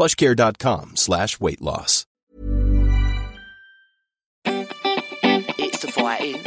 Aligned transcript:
plushcare.com 0.00 0.96
slash 0.96 1.38
weight 1.40 1.60
loss. 1.60 2.06
It's 4.46 5.82
the 5.82 5.92
fighting. 5.92 6.40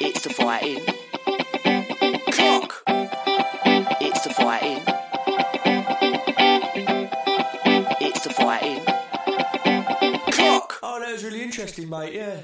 It's 0.00 0.24
the 0.24 0.30
fighting. 0.30 0.84
Cock. 2.32 2.82
It's 4.00 4.24
the 4.24 4.30
fighting. 4.30 4.82
It's 8.00 8.24
the 8.24 8.30
fighting. 8.30 8.84
Cock. 10.32 10.80
Oh, 10.82 10.98
that 10.98 11.12
was 11.12 11.22
really 11.22 11.42
interesting, 11.44 11.88
mate. 11.88 12.14
Yeah. 12.14 12.40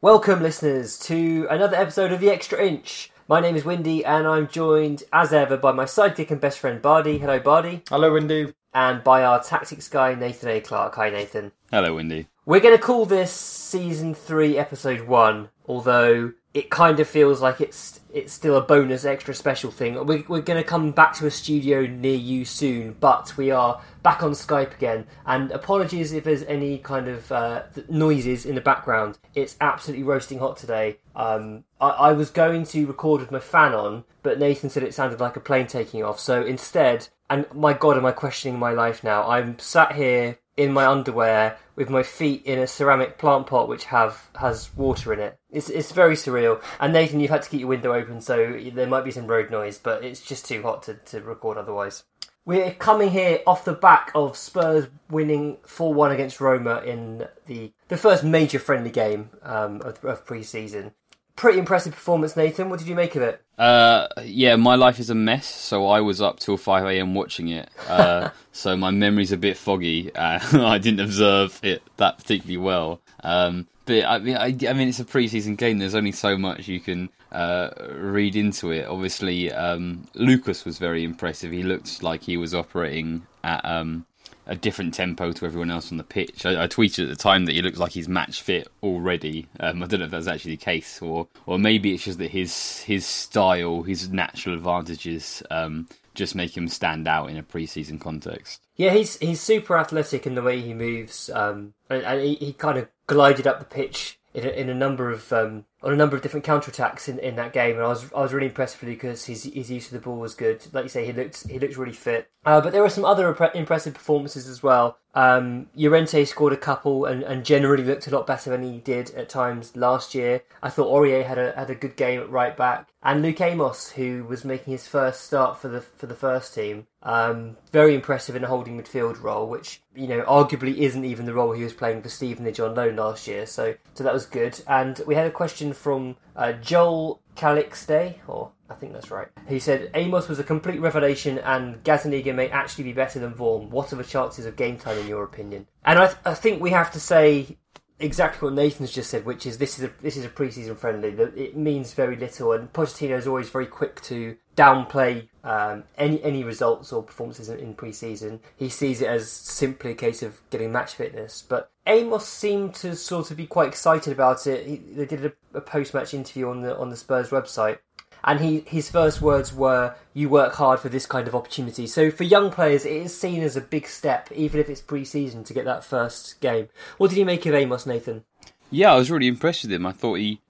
Welcome, 0.00 0.42
listeners, 0.42 0.96
to 1.00 1.48
another 1.50 1.76
episode 1.76 2.12
of 2.12 2.20
The 2.20 2.30
Extra 2.30 2.64
Inch. 2.64 3.10
My 3.30 3.40
name 3.40 3.56
is 3.56 3.64
Windy, 3.66 4.06
and 4.06 4.26
I'm 4.26 4.48
joined, 4.48 5.02
as 5.12 5.34
ever, 5.34 5.58
by 5.58 5.70
my 5.72 5.84
sidekick 5.84 6.30
and 6.30 6.40
best 6.40 6.58
friend, 6.58 6.80
Bardi. 6.80 7.18
Hello, 7.18 7.38
Bardi. 7.38 7.82
Hello, 7.90 8.10
Windy. 8.10 8.54
And 8.72 9.04
by 9.04 9.22
our 9.22 9.44
tactics 9.44 9.86
guy, 9.86 10.14
Nathan 10.14 10.48
A. 10.48 10.62
Clark. 10.62 10.94
Hi, 10.94 11.10
Nathan. 11.10 11.52
Hello, 11.70 11.96
Windy. 11.96 12.28
We're 12.46 12.60
going 12.60 12.74
to 12.74 12.82
call 12.82 13.04
this 13.04 13.30
Season 13.30 14.14
3, 14.14 14.56
Episode 14.56 15.02
1, 15.02 15.50
although 15.66 16.32
it 16.58 16.70
kind 16.70 16.98
of 16.98 17.06
feels 17.06 17.40
like 17.40 17.60
it's 17.60 18.00
it's 18.12 18.32
still 18.32 18.56
a 18.56 18.60
bonus 18.60 19.04
extra 19.04 19.32
special 19.32 19.70
thing. 19.70 19.94
We're, 19.94 20.24
we're 20.26 20.40
going 20.40 20.60
to 20.60 20.68
come 20.68 20.90
back 20.90 21.12
to 21.14 21.26
a 21.26 21.30
studio 21.30 21.86
near 21.86 22.16
you 22.16 22.44
soon, 22.44 22.96
but 22.98 23.36
we 23.36 23.52
are 23.52 23.80
back 24.02 24.24
on 24.24 24.32
Skype 24.32 24.74
again. 24.74 25.06
And 25.24 25.52
apologies 25.52 26.12
if 26.12 26.24
there's 26.24 26.42
any 26.44 26.78
kind 26.78 27.06
of 27.06 27.30
uh, 27.30 27.62
noises 27.88 28.44
in 28.44 28.56
the 28.56 28.60
background. 28.60 29.18
It's 29.36 29.56
absolutely 29.60 30.04
roasting 30.04 30.40
hot 30.40 30.56
today. 30.56 30.98
Um, 31.14 31.62
I, 31.80 31.90
I 31.90 32.12
was 32.12 32.30
going 32.30 32.64
to 32.64 32.86
record 32.86 33.20
with 33.20 33.30
my 33.30 33.40
fan 33.40 33.72
on, 33.72 34.04
but 34.24 34.40
Nathan 34.40 34.70
said 34.70 34.82
it 34.82 34.94
sounded 34.94 35.20
like 35.20 35.36
a 35.36 35.40
plane 35.40 35.68
taking 35.68 36.02
off. 36.02 36.18
So 36.18 36.42
instead, 36.42 37.08
and 37.30 37.46
my 37.54 37.72
God, 37.72 37.96
am 37.96 38.06
I 38.06 38.12
questioning 38.12 38.58
my 38.58 38.72
life 38.72 39.04
now? 39.04 39.28
I'm 39.28 39.60
sat 39.60 39.92
here 39.92 40.38
in 40.58 40.72
my 40.72 40.84
underwear 40.86 41.56
with 41.76 41.88
my 41.88 42.02
feet 42.02 42.44
in 42.44 42.58
a 42.58 42.66
ceramic 42.66 43.16
plant 43.16 43.46
pot 43.46 43.68
which 43.68 43.84
have 43.84 44.28
has 44.34 44.74
water 44.76 45.12
in 45.12 45.20
it. 45.20 45.38
It's 45.50 45.70
it's 45.70 45.92
very 45.92 46.16
surreal. 46.16 46.60
And 46.80 46.92
Nathan, 46.92 47.20
you've 47.20 47.30
had 47.30 47.42
to 47.42 47.48
keep 47.48 47.60
your 47.60 47.68
window 47.68 47.94
open, 47.94 48.20
so 48.20 48.58
there 48.74 48.86
might 48.88 49.04
be 49.04 49.12
some 49.12 49.28
road 49.28 49.50
noise, 49.50 49.78
but 49.78 50.04
it's 50.04 50.20
just 50.20 50.44
too 50.44 50.62
hot 50.62 50.82
to, 50.82 50.94
to 50.94 51.20
record 51.20 51.56
otherwise. 51.56 52.02
We're 52.44 52.72
coming 52.72 53.10
here 53.10 53.40
off 53.46 53.64
the 53.64 53.72
back 53.72 54.10
of 54.14 54.36
Spurs 54.36 54.88
winning 55.08 55.58
4 55.64 55.94
1 55.94 56.10
against 56.10 56.40
Roma 56.40 56.78
in 56.78 57.28
the 57.46 57.72
the 57.86 57.96
first 57.96 58.24
major 58.24 58.58
friendly 58.58 58.90
game 58.90 59.30
um, 59.42 59.80
of, 59.82 60.04
of 60.04 60.26
pre 60.26 60.42
season. 60.42 60.92
Pretty 61.38 61.60
impressive 61.60 61.92
performance, 61.92 62.36
Nathan. 62.36 62.68
What 62.68 62.80
did 62.80 62.88
you 62.88 62.96
make 62.96 63.14
of 63.14 63.22
it? 63.22 63.40
Uh, 63.56 64.08
yeah, 64.24 64.56
my 64.56 64.74
life 64.74 64.98
is 64.98 65.08
a 65.08 65.14
mess, 65.14 65.46
so 65.46 65.86
I 65.86 66.00
was 66.00 66.20
up 66.20 66.40
till 66.40 66.56
5 66.56 66.86
a.m. 66.86 67.14
watching 67.14 67.46
it. 67.46 67.70
Uh, 67.88 68.30
so 68.52 68.76
my 68.76 68.90
memory's 68.90 69.30
a 69.30 69.36
bit 69.36 69.56
foggy. 69.56 70.12
Uh, 70.12 70.40
I 70.66 70.78
didn't 70.78 70.98
observe 70.98 71.60
it 71.62 71.80
that 71.98 72.18
particularly 72.18 72.56
well. 72.56 73.00
Um, 73.22 73.68
but 73.84 74.04
I 74.04 74.18
mean, 74.18 74.36
I, 74.36 74.46
I, 74.46 74.72
mean, 74.72 74.88
it's 74.88 74.98
a 74.98 75.04
pre-season 75.04 75.54
game. 75.54 75.78
There's 75.78 75.94
only 75.94 76.10
so 76.10 76.36
much 76.36 76.66
you 76.66 76.80
can 76.80 77.08
uh, 77.30 77.70
read 77.92 78.34
into 78.34 78.72
it. 78.72 78.88
Obviously, 78.88 79.52
um, 79.52 80.08
Lucas 80.14 80.64
was 80.64 80.78
very 80.78 81.04
impressive. 81.04 81.52
He 81.52 81.62
looked 81.62 82.02
like 82.02 82.24
he 82.24 82.36
was 82.36 82.52
operating 82.52 83.24
at 83.44 83.64
um, 83.64 84.06
a 84.48 84.56
different 84.56 84.94
tempo 84.94 85.30
to 85.30 85.46
everyone 85.46 85.70
else 85.70 85.92
on 85.92 85.98
the 85.98 86.04
pitch. 86.04 86.44
I, 86.44 86.64
I, 86.64 86.66
tweeted 86.66 87.04
at 87.04 87.08
the 87.10 87.16
time 87.16 87.44
that 87.44 87.54
he 87.54 87.62
looks 87.62 87.78
like 87.78 87.92
he's 87.92 88.08
match 88.08 88.42
fit 88.42 88.66
already. 88.82 89.46
Um, 89.60 89.82
I 89.82 89.86
don't 89.86 90.00
know 90.00 90.06
if 90.06 90.10
that's 90.10 90.26
actually 90.26 90.52
the 90.52 90.64
case, 90.64 91.00
or 91.00 91.28
or 91.46 91.58
maybe 91.58 91.92
it's 91.92 92.04
just 92.04 92.18
that 92.18 92.30
his 92.30 92.80
his 92.80 93.06
style, 93.06 93.82
his 93.82 94.08
natural 94.08 94.54
advantages, 94.54 95.42
um, 95.50 95.86
just 96.14 96.34
make 96.34 96.56
him 96.56 96.66
stand 96.66 97.06
out 97.06 97.30
in 97.30 97.36
a 97.36 97.42
preseason 97.42 98.00
context. 98.00 98.62
Yeah, 98.76 98.92
he's 98.92 99.18
he's 99.18 99.40
super 99.40 99.76
athletic 99.78 100.26
in 100.26 100.34
the 100.34 100.42
way 100.42 100.60
he 100.60 100.74
moves, 100.74 101.30
um, 101.30 101.74
and, 101.90 102.02
and 102.02 102.20
he, 102.22 102.34
he 102.36 102.52
kind 102.54 102.78
of 102.78 102.88
glided 103.06 103.46
up 103.46 103.58
the 103.58 103.64
pitch 103.64 104.18
in 104.34 104.46
a, 104.46 104.50
in 104.50 104.68
a 104.68 104.74
number 104.74 105.10
of 105.10 105.32
um, 105.32 105.64
on 105.82 105.92
a 105.92 105.96
number 105.96 106.16
of 106.16 106.22
different 106.22 106.44
counterattacks 106.44 107.08
in, 107.08 107.18
in 107.20 107.36
that 107.36 107.52
game, 107.52 107.76
and 107.76 107.84
I 107.84 107.88
was 107.88 108.12
I 108.12 108.20
was 108.20 108.32
really 108.32 108.48
impressed 108.48 108.80
with 108.80 108.90
because 108.90 109.26
his 109.26 109.44
his 109.44 109.70
use 109.70 109.86
of 109.86 109.92
the 109.92 110.00
ball 110.00 110.18
was 110.18 110.34
good. 110.34 110.66
Like 110.72 110.84
you 110.84 110.88
say, 110.88 111.06
he 111.06 111.12
looked 111.12 111.48
he 111.48 111.58
looked 111.58 111.76
really 111.76 111.92
fit. 111.92 112.30
Uh, 112.44 112.60
but 112.60 112.72
there 112.72 112.82
were 112.82 112.88
some 112.88 113.04
other 113.04 113.28
impressive 113.54 113.94
performances 113.94 114.48
as 114.48 114.62
well. 114.62 114.98
Um, 115.14 115.66
Llorente 115.74 116.24
scored 116.24 116.52
a 116.52 116.56
couple 116.56 117.04
and, 117.04 117.22
and 117.22 117.44
generally 117.44 117.82
looked 117.82 118.06
a 118.06 118.10
lot 118.10 118.26
better 118.26 118.50
than 118.50 118.62
he 118.62 118.78
did 118.78 119.10
at 119.14 119.28
times 119.28 119.76
last 119.76 120.14
year. 120.14 120.42
I 120.62 120.70
thought 120.70 120.92
Aurier 120.92 121.26
had 121.26 121.38
a 121.38 121.52
had 121.52 121.70
a 121.70 121.74
good 121.74 121.96
game 121.96 122.20
at 122.20 122.30
right 122.30 122.56
back, 122.56 122.88
and 123.02 123.22
Luke 123.22 123.40
Amos, 123.40 123.90
who 123.90 124.24
was 124.24 124.44
making 124.44 124.72
his 124.72 124.86
first 124.86 125.24
start 125.24 125.58
for 125.58 125.68
the 125.68 125.80
for 125.80 126.06
the 126.06 126.14
first 126.14 126.54
team, 126.54 126.86
um, 127.02 127.56
very 127.72 127.94
impressive 127.94 128.36
in 128.36 128.44
a 128.44 128.48
holding 128.48 128.80
midfield 128.80 129.22
role, 129.22 129.48
which 129.48 129.82
you 129.94 130.06
know 130.06 130.22
arguably 130.22 130.76
isn't 130.76 131.04
even 131.04 131.26
the 131.26 131.34
role 131.34 131.52
he 131.52 131.64
was 131.64 131.72
playing 131.72 132.02
for 132.02 132.08
Stevenage 132.08 132.60
on 132.60 132.74
loan 132.74 132.96
last 132.96 133.26
year. 133.26 133.44
So 133.46 133.74
so 133.94 134.04
that 134.04 134.14
was 134.14 134.26
good. 134.26 134.60
And 134.66 135.00
we 135.06 135.14
had 135.14 135.26
a 135.26 135.32
question 135.32 135.67
from 135.72 136.16
uh, 136.36 136.52
Joel 136.52 137.20
Calixte, 137.36 138.16
or 138.26 138.52
I 138.68 138.74
think 138.74 138.92
that's 138.92 139.10
right. 139.10 139.28
He 139.48 139.58
said 139.58 139.90
Amos 139.94 140.28
was 140.28 140.38
a 140.38 140.44
complete 140.44 140.80
revelation, 140.80 141.38
and 141.38 141.82
Gazzaniga 141.84 142.34
may 142.34 142.48
actually 142.50 142.84
be 142.84 142.92
better 142.92 143.18
than 143.18 143.34
Vorm. 143.34 143.70
What 143.70 143.92
are 143.92 143.96
the 143.96 144.04
chances 144.04 144.46
of 144.46 144.56
game 144.56 144.76
time, 144.76 144.98
in 144.98 145.06
your 145.06 145.24
opinion? 145.24 145.66
And 145.84 145.98
I, 145.98 146.06
th- 146.06 146.18
I 146.24 146.34
think 146.34 146.60
we 146.60 146.70
have 146.70 146.92
to 146.92 147.00
say 147.00 147.58
exactly 148.00 148.46
what 148.46 148.54
Nathan's 148.54 148.92
just 148.92 149.10
said, 149.10 149.24
which 149.24 149.46
is 149.46 149.58
this 149.58 149.78
is 149.78 149.84
a 149.84 149.92
this 150.02 150.16
is 150.16 150.24
a 150.24 150.28
preseason 150.28 150.76
friendly. 150.76 151.08
It 151.08 151.56
means 151.56 151.94
very 151.94 152.16
little, 152.16 152.52
and 152.52 152.72
Pochettino 152.72 153.16
is 153.16 153.26
always 153.26 153.48
very 153.48 153.66
quick 153.66 154.00
to 154.02 154.36
downplay 154.56 155.28
um, 155.44 155.84
any 155.96 156.22
any 156.22 156.44
results 156.44 156.92
or 156.92 157.02
performances 157.02 157.48
in, 157.48 157.58
in 157.58 157.74
preseason. 157.74 158.40
He 158.56 158.68
sees 158.68 159.00
it 159.00 159.08
as 159.08 159.30
simply 159.30 159.92
a 159.92 159.94
case 159.94 160.22
of 160.22 160.40
getting 160.50 160.72
match 160.72 160.94
fitness. 160.94 161.42
But 161.42 161.70
Amos 161.88 162.26
seemed 162.26 162.74
to 162.76 162.94
sort 162.94 163.30
of 163.30 163.36
be 163.36 163.46
quite 163.46 163.68
excited 163.68 164.12
about 164.12 164.46
it. 164.46 164.66
He, 164.66 164.76
they 164.76 165.06
did 165.06 165.24
a, 165.24 165.32
a 165.54 165.60
post 165.60 165.94
match 165.94 166.14
interview 166.14 166.48
on 166.48 166.62
the 166.62 166.76
on 166.76 166.90
the 166.90 166.96
Spurs 166.96 167.30
website. 167.30 167.78
And 168.24 168.40
he, 168.40 168.60
his 168.66 168.90
first 168.90 169.22
words 169.22 169.54
were, 169.54 169.94
"You 170.12 170.28
work 170.28 170.54
hard 170.54 170.80
for 170.80 170.88
this 170.88 171.06
kind 171.06 171.28
of 171.28 171.34
opportunity." 171.34 171.86
So 171.86 172.10
for 172.10 172.24
young 172.24 172.50
players, 172.50 172.84
it 172.84 172.92
is 172.92 173.18
seen 173.18 173.42
as 173.42 173.56
a 173.56 173.60
big 173.60 173.86
step, 173.86 174.30
even 174.32 174.60
if 174.60 174.68
it's 174.68 174.80
pre-season, 174.80 175.44
to 175.44 175.54
get 175.54 175.64
that 175.64 175.84
first 175.84 176.40
game. 176.40 176.68
What 176.98 177.10
did 177.10 177.18
you 177.18 177.24
make 177.24 177.46
of 177.46 177.54
Amos, 177.54 177.86
Nathan? 177.86 178.24
Yeah, 178.70 178.92
I 178.92 178.96
was 178.96 179.10
really 179.10 179.28
impressed 179.28 179.62
with 179.62 179.72
him. 179.72 179.86
I 179.86 179.92
thought 179.92 180.14
he 180.14 180.40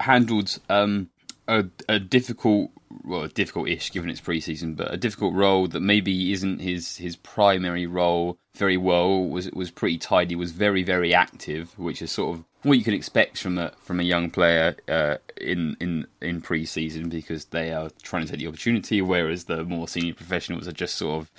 handled 0.00 0.58
um, 0.70 1.10
a, 1.48 1.64
a 1.88 1.98
difficult, 1.98 2.70
well, 3.04 3.26
difficult-ish 3.26 3.92
given 3.92 4.10
it's 4.10 4.20
pre-season, 4.20 4.74
but 4.74 4.92
a 4.92 4.96
difficult 4.96 5.34
role 5.34 5.66
that 5.68 5.80
maybe 5.80 6.32
isn't 6.32 6.60
his 6.60 6.96
his 6.96 7.16
primary 7.16 7.86
role 7.86 8.38
very 8.54 8.76
well. 8.76 9.24
Was 9.24 9.50
was 9.52 9.70
pretty 9.70 9.98
tidy. 9.98 10.34
Was 10.34 10.52
very 10.52 10.82
very 10.82 11.14
active, 11.14 11.78
which 11.78 12.02
is 12.02 12.10
sort 12.10 12.36
of 12.36 12.44
what 12.62 12.78
you 12.78 12.84
can 12.84 12.94
expect 12.94 13.38
from 13.38 13.58
a 13.58 13.72
from 13.82 14.00
a 14.00 14.04
young 14.04 14.30
player 14.30 14.76
uh, 14.88 15.16
in 15.40 15.76
in 15.80 16.06
in 16.20 16.40
pre-season 16.40 17.08
because 17.08 17.46
they 17.46 17.72
are 17.72 17.90
trying 18.02 18.24
to 18.24 18.30
take 18.30 18.40
the 18.40 18.48
opportunity, 18.48 19.02
whereas 19.02 19.44
the 19.44 19.64
more 19.64 19.88
senior 19.88 20.14
professionals 20.14 20.68
are 20.68 20.72
just 20.72 20.96
sort 20.96 21.22
of 21.22 21.30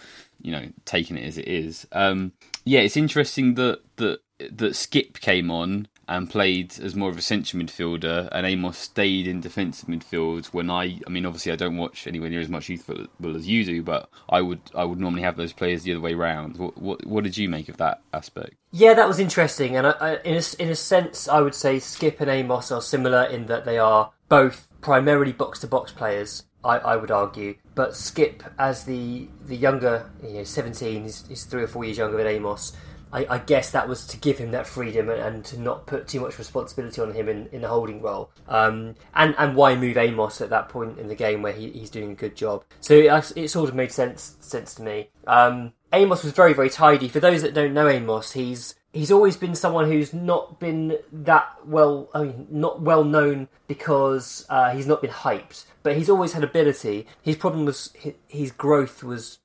you 0.42 0.52
know 0.52 0.68
taking 0.86 1.18
it 1.18 1.26
as 1.26 1.38
it 1.38 1.48
is. 1.48 1.88
Um, 1.92 2.34
yeah, 2.66 2.82
it's 2.82 2.98
interesting 2.98 3.56
that 3.56 3.82
that 3.98 4.20
that 4.40 4.74
Skipp 4.74 5.20
came 5.22 5.50
on 5.50 5.88
and 6.08 6.30
played 6.30 6.78
as 6.80 6.96
more 6.96 7.10
of 7.10 7.18
a 7.18 7.22
central 7.22 7.64
midfielder, 7.64 8.30
and 8.32 8.46
Amos 8.46 8.78
stayed 8.78 9.28
in 9.28 9.42
defensive 9.42 9.88
midfield. 9.88 10.48
When 10.48 10.70
I, 10.70 11.00
I 11.08 11.10
mean, 11.10 11.26
obviously 11.26 11.52
I 11.52 11.56
don't 11.56 11.78
watch 11.78 12.08
anywhere 12.08 12.30
near 12.30 12.42
as 12.42 12.50
much 12.50 12.70
youth 12.70 12.84
football 12.84 13.36
as 13.36 13.48
you 13.48 13.64
do, 13.64 13.84
but 13.84 14.10
I 14.30 14.42
would, 14.42 14.62
I 14.76 14.84
would 14.84 15.00
normally 15.00 15.22
have 15.22 15.38
those 15.38 15.54
players 15.54 15.84
the 15.84 15.94
other 15.94 16.02
way 16.02 16.14
round. 16.14 16.58
What, 16.58 16.78
what, 16.78 17.06
what 17.06 17.24
did 17.24 17.38
you 17.38 17.50
make 17.50 17.70
of 17.70 17.78
that 17.78 18.02
aspect? 18.14 18.56
Yeah, 18.72 18.94
that 18.96 19.08
was 19.08 19.20
interesting, 19.20 19.78
and 19.78 19.88
I, 19.88 19.92
I, 19.92 20.16
in 20.24 20.36
a, 20.36 20.62
in 20.62 20.70
a 20.70 20.76
sense, 20.76 21.28
I 21.28 21.42
would 21.42 21.56
say 21.56 21.78
Skipp 21.78 22.20
and 22.20 22.30
Amos 22.30 22.72
are 22.72 22.82
similar 22.82 23.24
in 23.24 23.46
that 23.46 23.66
they 23.66 23.78
are 23.78 24.12
both 24.30 24.68
primarily 24.82 25.32
box 25.32 25.60
to 25.60 25.68
box 25.68 25.92
players. 25.92 26.44
I, 26.66 26.78
I 26.78 26.96
would 26.96 27.12
argue, 27.12 27.56
but 27.76 27.92
Skipp, 27.92 28.50
as 28.58 28.86
the 28.86 29.28
the 29.46 29.58
younger, 29.58 30.10
you 30.24 30.36
know, 30.36 30.44
seventeen, 30.46 31.04
he's 31.04 31.44
three 31.44 31.64
or 31.64 31.68
four 31.68 31.84
years 31.84 31.98
younger 31.98 32.16
than 32.16 32.28
Amos. 32.28 32.72
I, 33.13 33.27
I 33.30 33.38
guess 33.38 33.71
that 33.71 33.88
was 33.88 34.07
to 34.07 34.18
give 34.18 34.39
him 34.39 34.51
that 34.51 34.65
freedom 34.65 35.10
and, 35.10 35.21
and 35.21 35.45
to 35.45 35.60
not 35.60 35.86
put 35.86 36.07
too 36.07 36.19
much 36.19 36.39
responsibility 36.39 37.00
on 37.00 37.13
him 37.13 37.30
in, 37.30 37.48
in 37.51 37.62
the 37.62 37.68
holding 37.68 38.01
role. 38.01 38.31
Um, 38.48 38.95
and 39.13 39.36
and 39.38 39.56
why 39.56 39.75
move 39.75 39.98
Amos 39.98 40.42
at 40.42 40.50
that 40.50 40.69
point 40.69 40.98
in 40.98 41.07
the 41.07 41.15
game 41.15 41.42
where 41.44 41.54
he, 41.54 41.69
he's 41.69 41.89
doing 41.89 42.12
a 42.12 42.15
good 42.15 42.36
job? 42.36 42.63
So 42.81 42.95
it, 42.95 43.33
it 43.38 43.50
sort 43.50 43.69
of 43.69 43.75
made 43.75 43.92
sense 43.92 44.36
sense 44.39 44.74
to 44.75 44.81
me. 44.81 45.10
Um, 45.27 45.74
Amos 45.94 46.24
was 46.24 46.33
very 46.33 46.54
very 46.54 46.69
tidy. 46.69 47.07
For 47.07 47.19
those 47.19 47.44
that 47.44 47.54
don't 47.54 47.74
know 47.74 47.88
Amos, 47.88 48.31
he's 48.31 48.75
he's 48.94 49.12
always 49.12 49.36
been 49.36 49.56
someone 49.56 49.92
who's 49.92 50.13
not 50.13 50.60
been 50.60 50.98
that 51.12 51.50
well, 51.65 52.10
I 52.13 52.24
mean, 52.24 52.48
not 52.50 52.81
well 52.81 53.04
known 53.04 53.50
because 53.68 54.45
uh, 54.50 54.74
he's 54.74 54.88
not 54.88 55.01
been 55.01 55.12
hyped, 55.12 55.65
but 55.81 55.98
he's 55.98 56.10
always 56.10 56.33
had 56.33 56.44
ability. 56.44 57.07
His 57.21 57.36
problem 57.36 57.65
was 57.65 57.92
his, 58.34 58.52
growth 58.52 59.04
was 59.04 59.40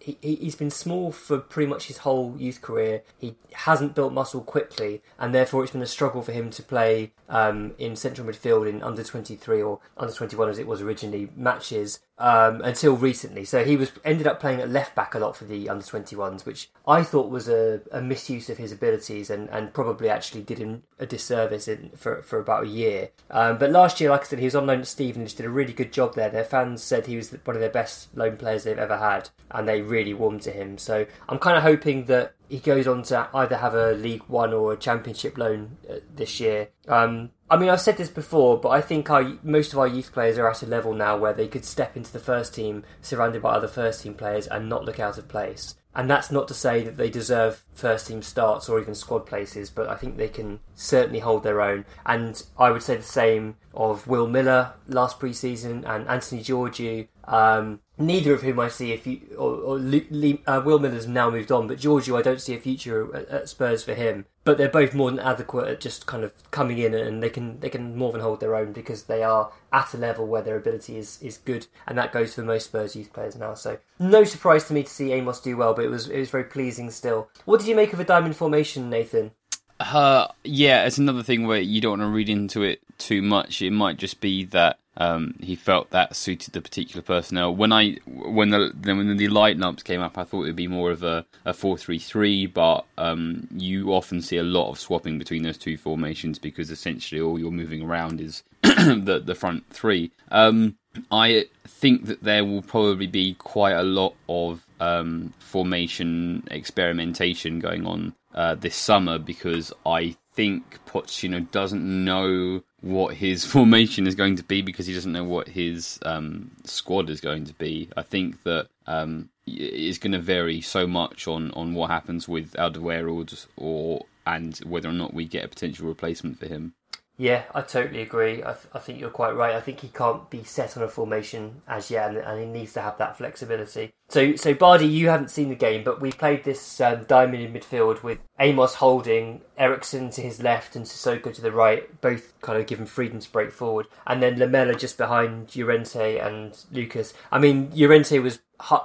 he, 0.00 0.16
he's 0.20 0.56
been 0.56 0.70
small 0.70 1.12
for 1.12 1.38
pretty 1.38 1.68
much 1.68 1.86
his 1.86 1.98
whole 1.98 2.34
youth 2.38 2.60
career. 2.60 3.02
He 3.18 3.36
hasn't 3.52 3.94
built 3.94 4.12
muscle 4.12 4.40
quickly, 4.40 5.02
and 5.18 5.34
therefore 5.34 5.62
it's 5.62 5.72
been 5.72 5.82
a 5.82 5.86
struggle 5.86 6.22
for 6.22 6.32
him 6.32 6.50
to 6.50 6.62
play 6.62 7.12
um, 7.28 7.74
in 7.78 7.96
central 7.96 8.26
midfield 8.26 8.68
in 8.68 8.82
under 8.82 9.02
23 9.02 9.62
or 9.62 9.80
under 9.96 10.12
21 10.12 10.48
as 10.48 10.58
it 10.58 10.66
was 10.66 10.82
originally 10.82 11.30
matches 11.36 12.00
um, 12.18 12.60
until 12.62 12.96
recently. 12.96 13.44
So 13.44 13.64
he 13.64 13.76
was 13.76 13.92
ended 14.04 14.26
up 14.26 14.40
playing 14.40 14.60
at 14.60 14.68
left 14.68 14.94
back 14.94 15.14
a 15.14 15.18
lot 15.18 15.36
for 15.36 15.44
the 15.44 15.68
under 15.68 15.84
21s, 15.84 16.44
which 16.44 16.70
I 16.86 17.02
thought 17.02 17.30
was 17.30 17.48
a, 17.48 17.80
a 17.90 18.00
misuse 18.00 18.50
of 18.50 18.58
his 18.58 18.72
abilities 18.72 19.30
and, 19.30 19.48
and 19.50 19.72
probably 19.72 20.08
actually 20.08 20.42
did 20.42 20.58
him 20.58 20.82
a 20.98 21.06
disservice 21.06 21.68
in, 21.68 21.90
for 21.96 22.22
for 22.22 22.38
about 22.38 22.64
a 22.64 22.68
year. 22.68 23.10
Um, 23.30 23.58
but 23.58 23.70
last 23.70 24.00
year, 24.00 24.10
like 24.10 24.22
I 24.22 24.24
said, 24.24 24.38
he 24.38 24.44
was 24.44 24.54
on 24.54 24.66
loan 24.66 24.80
at 24.80 24.86
Stevenage, 24.86 25.34
did 25.34 25.46
a 25.46 25.50
really 25.50 25.72
good 25.72 25.92
job 25.92 26.14
there. 26.14 26.30
Their 26.30 26.44
fans 26.44 26.82
said 26.82 27.06
he 27.06 27.16
was 27.16 27.30
one 27.44 27.56
of 27.56 27.60
their 27.60 27.70
best 27.70 28.16
loan 28.16 28.31
players 28.36 28.64
they've 28.64 28.78
ever 28.78 28.96
had, 28.96 29.30
and 29.50 29.68
they 29.68 29.82
really 29.82 30.14
warmed 30.14 30.42
to 30.42 30.50
him. 30.50 30.78
So 30.78 31.06
I'm 31.28 31.38
kind 31.38 31.56
of 31.56 31.62
hoping 31.62 32.06
that 32.06 32.34
he 32.48 32.58
goes 32.58 32.86
on 32.86 33.02
to 33.04 33.28
either 33.34 33.56
have 33.56 33.74
a 33.74 33.92
League 33.92 34.24
One 34.28 34.52
or 34.52 34.72
a 34.72 34.76
Championship 34.76 35.38
loan 35.38 35.78
uh, 35.88 35.96
this 36.14 36.40
year. 36.40 36.68
Um, 36.88 37.30
I 37.50 37.56
mean, 37.56 37.68
I've 37.68 37.80
said 37.80 37.96
this 37.96 38.08
before, 38.08 38.58
but 38.58 38.70
I 38.70 38.80
think 38.80 39.10
our, 39.10 39.38
most 39.42 39.72
of 39.72 39.78
our 39.78 39.86
youth 39.86 40.12
players 40.12 40.38
are 40.38 40.50
at 40.50 40.62
a 40.62 40.66
level 40.66 40.94
now 40.94 41.16
where 41.16 41.32
they 41.32 41.48
could 41.48 41.64
step 41.64 41.96
into 41.96 42.12
the 42.12 42.18
first 42.18 42.54
team 42.54 42.84
surrounded 43.00 43.42
by 43.42 43.52
other 43.52 43.68
first 43.68 44.02
team 44.02 44.14
players 44.14 44.46
and 44.46 44.68
not 44.68 44.84
look 44.84 45.00
out 45.00 45.18
of 45.18 45.28
place. 45.28 45.74
And 45.94 46.08
that's 46.08 46.30
not 46.30 46.48
to 46.48 46.54
say 46.54 46.82
that 46.84 46.96
they 46.96 47.10
deserve 47.10 47.64
first 47.74 48.06
team 48.06 48.22
starts 48.22 48.68
or 48.68 48.80
even 48.80 48.94
squad 48.94 49.26
places, 49.26 49.68
but 49.68 49.88
I 49.88 49.94
think 49.94 50.16
they 50.16 50.28
can 50.28 50.60
certainly 50.74 51.18
hold 51.20 51.42
their 51.42 51.60
own. 51.60 51.84
And 52.06 52.42
I 52.58 52.70
would 52.70 52.82
say 52.82 52.96
the 52.96 53.02
same 53.02 53.56
of 53.74 54.06
Will 54.06 54.26
Miller 54.26 54.72
last 54.88 55.20
pre-season 55.20 55.84
and 55.84 56.08
Anthony 56.08 56.42
Georgiou. 56.42 57.08
Um, 57.24 57.80
neither 57.98 58.32
of 58.32 58.42
whom 58.42 58.58
I 58.58 58.68
see 58.68 58.92
a 58.92 58.96
future, 58.96 59.34
or, 59.36 59.54
or 59.56 59.76
uh, 59.76 60.62
Will 60.64 60.78
Miller's 60.78 61.06
now 61.06 61.30
moved 61.30 61.52
on, 61.52 61.66
but 61.66 61.78
Georgiou, 61.78 62.18
I 62.18 62.22
don't 62.22 62.40
see 62.40 62.54
a 62.54 62.60
future 62.60 63.14
at, 63.14 63.28
at, 63.28 63.48
Spurs 63.48 63.84
for 63.84 63.94
him. 63.94 64.26
But 64.44 64.58
they're 64.58 64.68
both 64.68 64.92
more 64.92 65.10
than 65.10 65.20
adequate 65.20 65.68
at 65.68 65.80
just 65.80 66.06
kind 66.06 66.24
of 66.24 66.32
coming 66.50 66.78
in, 66.78 66.94
and 66.94 67.22
they 67.22 67.30
can 67.30 67.60
they 67.60 67.70
can 67.70 67.96
more 67.96 68.10
than 68.10 68.20
hold 68.20 68.40
their 68.40 68.56
own 68.56 68.72
because 68.72 69.04
they 69.04 69.22
are 69.22 69.52
at 69.72 69.94
a 69.94 69.96
level 69.96 70.26
where 70.26 70.42
their 70.42 70.56
ability 70.56 70.98
is, 70.98 71.22
is 71.22 71.38
good, 71.38 71.66
and 71.86 71.96
that 71.96 72.12
goes 72.12 72.34
for 72.34 72.42
most 72.42 72.64
Spurs 72.64 72.96
youth 72.96 73.12
players 73.12 73.36
now. 73.36 73.54
So 73.54 73.78
no 74.00 74.24
surprise 74.24 74.66
to 74.68 74.74
me 74.74 74.82
to 74.82 74.90
see 74.90 75.12
Amos 75.12 75.40
do 75.40 75.56
well, 75.56 75.74
but 75.74 75.84
it 75.84 75.90
was 75.90 76.08
it 76.08 76.18
was 76.18 76.30
very 76.30 76.44
pleasing 76.44 76.90
still. 76.90 77.28
What 77.44 77.60
did 77.60 77.68
you 77.68 77.76
make 77.76 77.92
of 77.92 78.00
a 78.00 78.04
diamond 78.04 78.36
formation, 78.36 78.90
Nathan? 78.90 79.30
Uh, 79.78 80.28
yeah, 80.44 80.84
it's 80.84 80.98
another 80.98 81.22
thing 81.22 81.46
where 81.46 81.60
you 81.60 81.80
don't 81.80 81.98
want 81.98 82.02
to 82.02 82.14
read 82.14 82.28
into 82.28 82.62
it 82.62 82.80
too 82.98 83.22
much. 83.22 83.62
It 83.62 83.72
might 83.72 83.96
just 83.96 84.20
be 84.20 84.44
that 84.46 84.78
um, 84.96 85.34
he 85.40 85.54
felt 85.54 85.90
that 85.90 86.14
suited 86.14 86.52
the 86.52 86.60
particular 86.60 87.02
personnel. 87.02 87.54
When 87.54 87.72
I 87.72 87.96
when 88.06 88.50
the 88.50 88.72
when 88.84 89.16
the 89.16 89.28
lineups 89.28 89.84
came 89.84 90.00
up, 90.00 90.18
I 90.18 90.24
thought 90.24 90.42
it 90.42 90.48
would 90.48 90.56
be 90.56 90.68
more 90.68 90.90
of 90.90 91.02
a, 91.02 91.24
a 91.44 91.54
four 91.54 91.78
three 91.78 91.98
three, 91.98 92.46
but 92.46 92.84
um, 92.98 93.48
you 93.56 93.92
often 93.92 94.20
see 94.20 94.36
a 94.36 94.42
lot 94.42 94.70
of 94.70 94.78
swapping 94.78 95.18
between 95.18 95.42
those 95.42 95.58
two 95.58 95.76
formations 95.76 96.38
because 96.38 96.70
essentially 96.70 97.20
all 97.20 97.38
you're 97.38 97.50
moving 97.50 97.82
around 97.82 98.20
is 98.20 98.42
the 98.62 99.22
the 99.24 99.34
front 99.34 99.68
three. 99.70 100.10
Um, 100.30 100.76
I 101.10 101.46
think 101.66 102.04
that 102.06 102.22
there 102.22 102.44
will 102.44 102.62
probably 102.62 103.06
be 103.06 103.34
quite 103.34 103.72
a 103.72 103.82
lot 103.82 104.14
of 104.28 104.66
um, 104.78 105.32
formation 105.38 106.46
experimentation 106.50 107.60
going 107.60 107.86
on 107.86 108.14
uh, 108.34 108.54
this 108.56 108.76
summer 108.76 109.18
because 109.18 109.72
I 109.86 110.16
think 110.34 110.80
Pochettino 110.86 111.50
doesn't 111.50 112.04
know 112.04 112.62
what 112.80 113.16
his 113.16 113.44
formation 113.54 114.06
is 114.06 114.14
going 114.14 114.36
to 114.36 114.42
be 114.42 114.62
because 114.62 114.86
he 114.86 114.94
doesn't 114.94 115.12
know 115.12 115.24
what 115.24 115.48
his 115.48 115.98
um, 116.04 116.50
squad 116.64 117.10
is 117.10 117.20
going 117.20 117.44
to 117.44 117.54
be. 117.54 117.88
I 117.96 118.02
think 118.02 118.42
that 118.44 118.68
um, 118.86 119.28
it's 119.46 119.98
going 119.98 120.12
to 120.12 120.18
vary 120.18 120.60
so 120.60 120.86
much 120.86 121.26
on, 121.26 121.50
on 121.52 121.74
what 121.74 121.90
happens 121.90 122.28
with 122.28 122.52
Alderweireld 122.54 123.46
or 123.56 124.06
and 124.24 124.56
whether 124.58 124.88
or 124.88 124.92
not 124.92 125.14
we 125.14 125.24
get 125.24 125.44
a 125.44 125.48
potential 125.48 125.88
replacement 125.88 126.38
for 126.38 126.46
him. 126.46 126.74
Yeah, 127.18 127.44
I 127.54 127.60
totally 127.60 128.02
agree. 128.02 128.42
I, 128.42 128.52
th- 128.52 128.66
I, 128.72 128.78
think 128.78 128.98
you're 128.98 129.10
quite 129.10 129.36
right. 129.36 129.54
I 129.54 129.60
think 129.60 129.80
he 129.80 129.88
can't 129.88 130.28
be 130.30 130.44
set 130.44 130.76
on 130.76 130.82
a 130.82 130.88
formation 130.88 131.62
as 131.68 131.90
yet, 131.90 132.08
and, 132.08 132.18
and, 132.18 132.40
he 132.40 132.46
needs 132.46 132.72
to 132.72 132.80
have 132.80 132.98
that 132.98 133.18
flexibility. 133.18 133.92
So, 134.12 134.36
so 134.36 134.52
Bardi, 134.52 134.86
you 134.86 135.08
haven't 135.08 135.30
seen 135.30 135.48
the 135.48 135.54
game, 135.54 135.84
but 135.84 136.02
we 136.02 136.12
played 136.12 136.44
this 136.44 136.82
um, 136.82 137.04
diamond 137.04 137.44
in 137.44 137.52
midfield 137.54 138.02
with 138.02 138.18
Amos 138.38 138.74
holding, 138.74 139.40
Eriksen 139.56 140.10
to 140.10 140.20
his 140.20 140.42
left, 140.42 140.76
and 140.76 140.84
Sissoko 140.84 141.32
to 141.32 141.40
the 141.40 141.50
right, 141.50 141.98
both 142.02 142.38
kind 142.42 142.60
of 142.60 142.66
given 142.66 142.84
freedom 142.84 143.20
to 143.20 143.32
break 143.32 143.50
forward, 143.52 143.86
and 144.06 144.22
then 144.22 144.38
Lamela 144.38 144.74
just 144.74 144.98
behind 144.98 145.56
Llorente 145.56 146.18
and 146.18 146.62
Lucas. 146.70 147.14
I 147.30 147.38
mean, 147.38 147.70
Llorente 147.74 148.18
was 148.18 148.40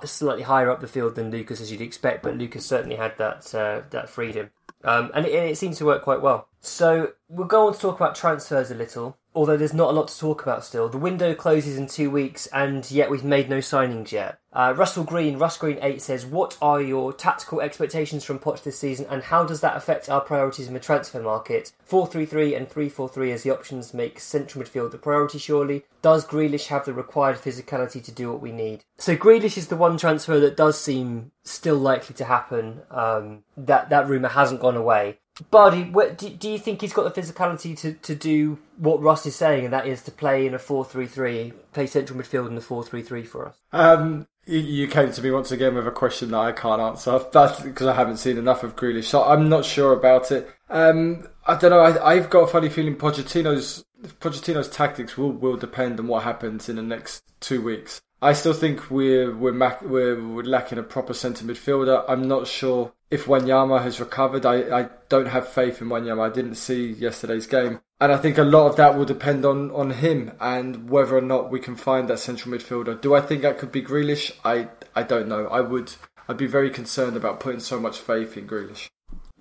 slightly 0.06 0.44
higher 0.44 0.72
up 0.72 0.80
the 0.80 0.88
field 0.88 1.16
than 1.16 1.30
Lucas, 1.30 1.60
as 1.60 1.74
you'd 1.74 1.82
expect, 1.82 2.24
but 2.24 2.38
Lucas 2.38 2.66
certainly 2.66 2.96
had 2.96 3.18
that 3.18 3.54
uh, 3.54 3.82
that 3.90 4.10
freedom. 4.10 4.52
Um, 4.86 5.12
and, 5.14 5.26
it, 5.26 5.34
and 5.34 5.50
it 5.50 5.58
seems 5.58 5.78
to 5.80 5.86
work 5.86 6.04
quite 6.04 6.22
well. 6.22 6.48
So 6.62 7.12
we'll 7.28 7.48
go 7.48 7.68
on 7.68 7.74
to 7.74 7.80
talk 7.80 7.98
about 7.98 8.16
transfers 8.16 8.72
a 8.72 8.76
little, 8.76 9.18
although 9.38 9.56
there's 9.56 9.74
not 9.74 9.92
a 9.92 9.94
lot 9.94 10.08
to 10.08 10.18
talk 10.18 10.42
about 10.42 10.66
still. 10.66 10.90
The 10.90 10.98
window 10.98 11.36
closes 11.36 11.78
in 11.78 11.86
two 11.86 12.10
weeks, 12.10 12.48
and 12.48 12.90
yet 12.90 13.12
we've 13.12 13.24
made 13.24 13.50
no 13.50 13.60
signings 13.60 14.12
yet. 14.12 14.40
Uh, 14.52 14.74
Russell 14.76 15.04
Green, 15.04 15.38
Russ 15.38 15.58
Green 15.58 15.78
8 15.80 16.02
says, 16.02 16.26
What 16.26 16.58
are 16.60 16.82
your 16.82 17.14
tactical 17.14 17.62
expectations 17.62 18.24
from 18.24 18.40
Poch 18.40 18.64
this 18.64 18.80
season, 18.80 19.06
and 19.12 19.22
how 19.22 19.44
does 19.44 19.62
that 19.62 19.78
affect 19.78 20.10
our 20.10 20.22
priorities 20.22 20.68
in 20.68 20.74
the 20.74 20.80
transfer 20.80 21.22
market? 21.22 21.72
4 21.84 22.08
3 22.08 22.26
3 22.26 22.56
and 22.56 22.68
3 22.68 22.90
4 22.90 23.08
3 23.08 23.32
as 23.32 23.44
the 23.44 23.52
options 23.52 23.94
make 23.94 24.20
central 24.20 24.64
midfield 24.64 24.90
the 24.90 24.98
priority, 24.98 25.38
surely. 25.38 25.86
Does 26.02 26.26
Grealish 26.26 26.68
have 26.68 26.86
the 26.86 26.94
required 26.94 27.38
physicality 27.38 28.04
to 28.04 28.12
do 28.12 28.32
what 28.32 28.42
we 28.42 28.52
need? 28.52 28.86
So, 28.98 29.16
Grealish 29.16 29.58
is 29.58 29.68
the 29.68 29.76
one 29.76 29.98
transfer 30.00 30.40
that 30.40 30.58
does 30.58 30.82
seem 30.82 31.32
still 31.44 31.78
likely 31.78 32.16
to 32.16 32.26
happen. 32.26 32.82
Um, 32.90 33.44
that, 33.56 33.92
that 33.92 34.08
rumour 34.08 34.30
hasn't 34.30 34.62
gone 34.62 34.78
away. 34.78 35.20
Bardi, 35.52 35.84
do, 36.18 36.30
do 36.30 36.50
you 36.50 36.58
think 36.58 36.82
he's 36.82 36.94
got 36.94 37.14
the 37.14 37.22
physicality 37.22 37.78
to, 37.80 37.94
to 37.94 38.16
do 38.16 38.58
what 38.78 39.02
Russ 39.02 39.26
is 39.26 39.36
saying, 39.36 39.66
and 39.66 39.74
that 39.74 39.88
is 39.88 40.02
to 40.04 40.12
play 40.12 40.46
in 40.46 40.54
a 40.54 40.60
4 40.60 40.86
3 40.86 41.06
3, 41.06 41.54
play 41.74 41.88
central 41.88 42.20
midfield 42.20 42.48
in 42.48 42.58
a 42.58 42.62
4 42.62 42.84
3 42.84 43.02
3 43.02 43.24
for 43.24 43.48
us? 43.48 43.56
Um, 43.72 44.28
you 44.46 44.88
came 44.88 45.12
to 45.12 45.22
me 45.22 45.30
once 45.32 45.52
again 45.52 45.76
with 45.76 45.88
a 45.88 45.92
question 45.92 46.32
that 46.32 46.40
I 46.40 46.52
can't 46.54 46.82
answer. 46.82 47.20
That's 47.32 47.60
because 47.60 47.88
I 47.88 47.94
haven't 47.94 48.18
seen 48.18 48.38
enough 48.38 48.64
of 48.64 48.76
Grealish, 48.76 49.06
so 49.06 49.24
I'm 49.24 49.50
not 49.50 49.66
sure 49.66 49.94
about 49.94 50.32
it. 50.32 50.50
Um, 50.70 51.28
I 51.46 51.56
don't 51.56 51.72
know. 51.72 51.82
I, 51.82 52.16
have 52.16 52.30
got 52.30 52.44
a 52.44 52.48
funny 52.48 52.70
feeling 52.70 52.96
Pochettino's 52.96 53.84
Pochettino's 54.20 54.70
tactics 54.70 55.18
will, 55.18 55.32
will 55.32 55.58
depend 55.58 56.00
on 56.00 56.08
what 56.08 56.24
happens 56.24 56.70
in 56.70 56.78
the 56.78 56.82
next 56.82 57.24
two 57.40 57.62
weeks. 57.62 58.02
I 58.22 58.34
still 58.34 58.54
think 58.54 58.90
we're 58.90 59.36
we're, 59.36 59.54
we're, 59.82 60.28
we're 60.28 60.44
lacking 60.44 60.78
a 60.78 60.84
proper 60.84 61.14
centre 61.14 61.46
midfielder. 61.46 62.04
I'm 62.08 62.28
not 62.28 62.48
sure 62.48 62.94
if 63.10 63.26
Wanyama 63.26 63.82
has 63.82 64.00
recovered. 64.00 64.46
I, 64.46 64.82
I 64.82 64.90
don't 65.10 65.28
have 65.28 65.48
faith 65.48 65.82
in 65.82 65.88
Wanyama. 65.88 66.30
I 66.30 66.34
didn't 66.34 66.56
see 66.56 66.92
yesterday's 66.92 67.48
game. 67.48 67.80
And 68.00 68.12
I 68.12 68.18
think 68.18 68.38
a 68.38 68.44
lot 68.44 68.68
of 68.68 68.76
that 68.76 68.96
will 68.96 69.06
depend 69.06 69.44
on, 69.44 69.72
on 69.72 69.90
him 69.90 70.32
and 70.40 70.90
whether 70.90 71.18
or 71.18 71.22
not 71.22 71.50
we 71.50 71.60
can 71.60 71.76
find 71.76 72.08
that 72.10 72.20
central 72.20 72.54
midfielder. 72.54 73.00
Do 73.02 73.16
I 73.16 73.22
think 73.22 73.42
that 73.42 73.58
could 73.58 73.72
be 73.72 73.82
Grealish? 73.82 74.32
I 74.46 74.70
I 74.96 75.04
don't 75.04 75.28
know. 75.28 75.48
I 75.48 75.62
would 75.62 75.94
I'd 76.28 76.38
be 76.38 76.46
very 76.46 76.70
concerned 76.70 77.18
about 77.18 77.40
putting 77.40 77.60
so 77.60 77.80
much 77.80 78.00
faith 78.00 78.38
in 78.38 78.48
Grealish. 78.48 78.90